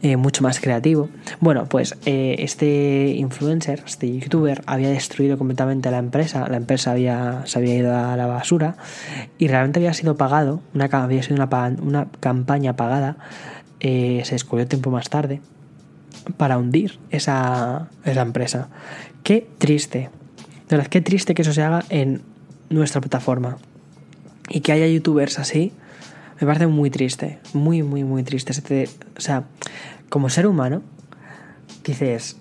[0.01, 1.09] eh, mucho más creativo.
[1.39, 7.59] Bueno, pues este influencer, este youtuber, había destruido completamente la empresa, la empresa había, se
[7.59, 8.77] había ido a la basura
[9.37, 11.47] y realmente había sido pagado, había sido
[11.81, 13.17] una, campaña pagada,
[13.79, 15.41] eh, se descubrió tiempo más tarde,
[16.35, 18.69] para hundir esa, esa empresa.
[19.23, 20.09] Qué triste.
[20.69, 22.21] De verdad, qué triste que eso se haga en
[22.69, 23.57] nuestra plataforma.
[24.49, 25.71] Y que haya youtubers así,
[26.39, 27.39] me parece muy triste.
[27.53, 28.53] Muy, muy, muy triste.
[29.17, 29.43] o sea,
[30.09, 30.81] como ser humano,
[31.85, 32.37] dices,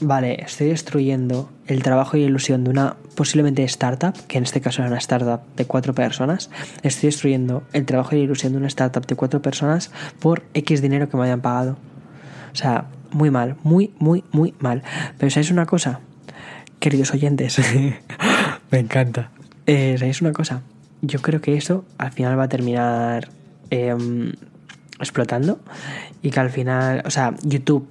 [0.00, 4.82] vale, estoy destruyendo el trabajo y ilusión de una posiblemente startup, que en este caso
[4.82, 6.50] era una startup de cuatro personas,
[6.82, 10.80] estoy destruyendo el trabajo y la ilusión de una startup de cuatro personas por X
[10.80, 11.76] dinero que me hayan pagado.
[12.52, 14.82] O sea, muy mal, muy, muy, muy mal.
[15.18, 16.00] Pero ¿sabéis una cosa?
[16.80, 17.60] Queridos oyentes,
[18.70, 19.30] me encanta.
[19.66, 20.62] Eh, ¿Sabéis una cosa?
[21.02, 23.28] Yo creo que eso al final va a terminar
[23.70, 24.32] em,
[25.00, 25.58] explotando
[26.22, 27.88] y que al final, o sea, YouTube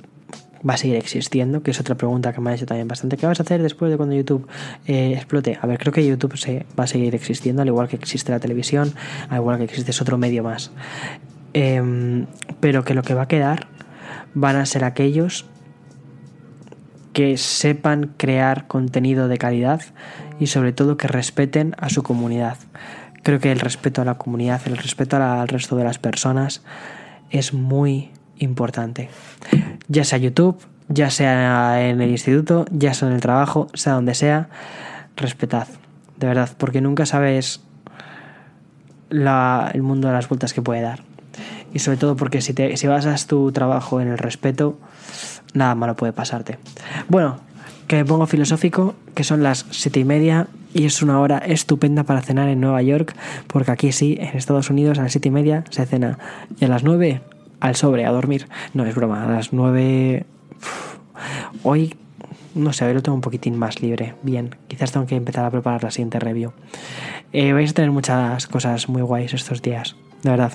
[0.68, 3.18] va a seguir existiendo, que es otra pregunta que me ha hecho también bastante.
[3.18, 4.48] ¿Qué vas a hacer después de cuando YouTube
[4.86, 5.58] eh, explote?
[5.62, 8.40] A ver, creo que YouTube se va a seguir existiendo, al igual que existe la
[8.40, 8.94] televisión,
[9.30, 10.72] al igual que existe otro medio más.
[11.54, 12.26] Em,
[12.60, 13.68] pero que lo que va a quedar
[14.34, 15.46] van a ser aquellos
[17.18, 19.82] que sepan crear contenido de calidad
[20.40, 22.58] y sobre todo que respeten a su comunidad.
[23.24, 26.62] Creo que el respeto a la comunidad, el respeto al resto de las personas
[27.32, 29.10] es muy importante
[29.88, 34.14] ya sea YouTube, ya sea en el instituto, ya sea en el trabajo, sea donde
[34.14, 34.50] sea,
[35.16, 35.68] respetad,
[36.18, 37.64] de verdad, porque nunca sabes
[39.10, 41.07] el mundo de las vueltas que puede dar.
[41.78, 44.80] Y sobre todo porque si, te, si basas tu trabajo en el respeto,
[45.54, 46.58] nada malo puede pasarte.
[47.08, 47.40] Bueno,
[47.86, 52.02] que me pongo filosófico, que son las siete y media y es una hora estupenda
[52.02, 55.32] para cenar en Nueva York, porque aquí sí, en Estados Unidos a las siete y
[55.32, 56.18] media se cena
[56.60, 57.22] y a las nueve
[57.60, 58.48] al sobre, a dormir.
[58.74, 60.26] No, es broma, a las 9...
[61.62, 61.94] Hoy,
[62.56, 64.16] no sé, hoy lo tengo un poquitín más libre.
[64.24, 66.54] Bien, quizás tengo que empezar a preparar la siguiente review.
[67.34, 70.54] Eh, vais a tener muchas cosas muy guays estos días, de verdad.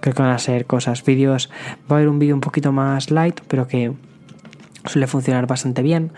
[0.00, 1.50] Creo que van a ser cosas, vídeos.
[1.90, 3.92] Va a haber un vídeo un poquito más light, pero que
[4.84, 6.12] suele funcionar bastante bien.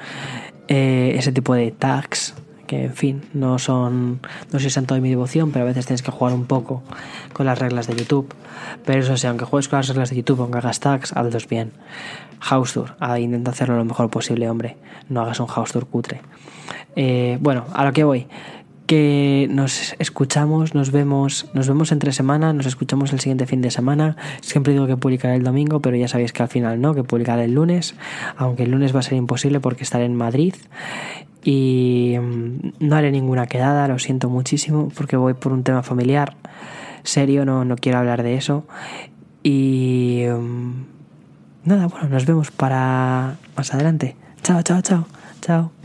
[0.69, 2.35] Eh, ese tipo de tags
[2.69, 4.20] que en fin, no son,
[4.52, 6.85] no soy santo de mi devoción, pero a veces tienes que jugar un poco
[7.32, 8.32] con las reglas de YouTube.
[8.85, 11.73] Pero eso sí, aunque juegues con las reglas de YouTube, aunque hagas tags, hazlos bien.
[12.39, 14.77] House tour, ah, intenta hacerlo lo mejor posible, hombre.
[15.09, 16.20] No hagas un house tour cutre.
[16.94, 18.28] Eh, bueno, a lo que voy
[18.89, 23.70] que nos escuchamos, nos vemos, nos vemos entre semana, nos escuchamos el siguiente fin de
[23.70, 24.16] semana.
[24.40, 27.44] Siempre digo que publicaré el domingo, pero ya sabéis que al final no, que publicaré
[27.44, 27.94] el lunes,
[28.39, 30.55] aunque el lunes va a ser imposible porque estaré en Madrid
[31.44, 36.35] y mm, no haré ninguna quedada, lo siento muchísimo porque voy por un tema familiar
[37.05, 38.65] serio, no, no quiero hablar de eso.
[39.43, 44.16] Y mm, nada, bueno, nos vemos para más adelante.
[44.43, 45.06] Chao, chao, chao,
[45.43, 45.77] chao.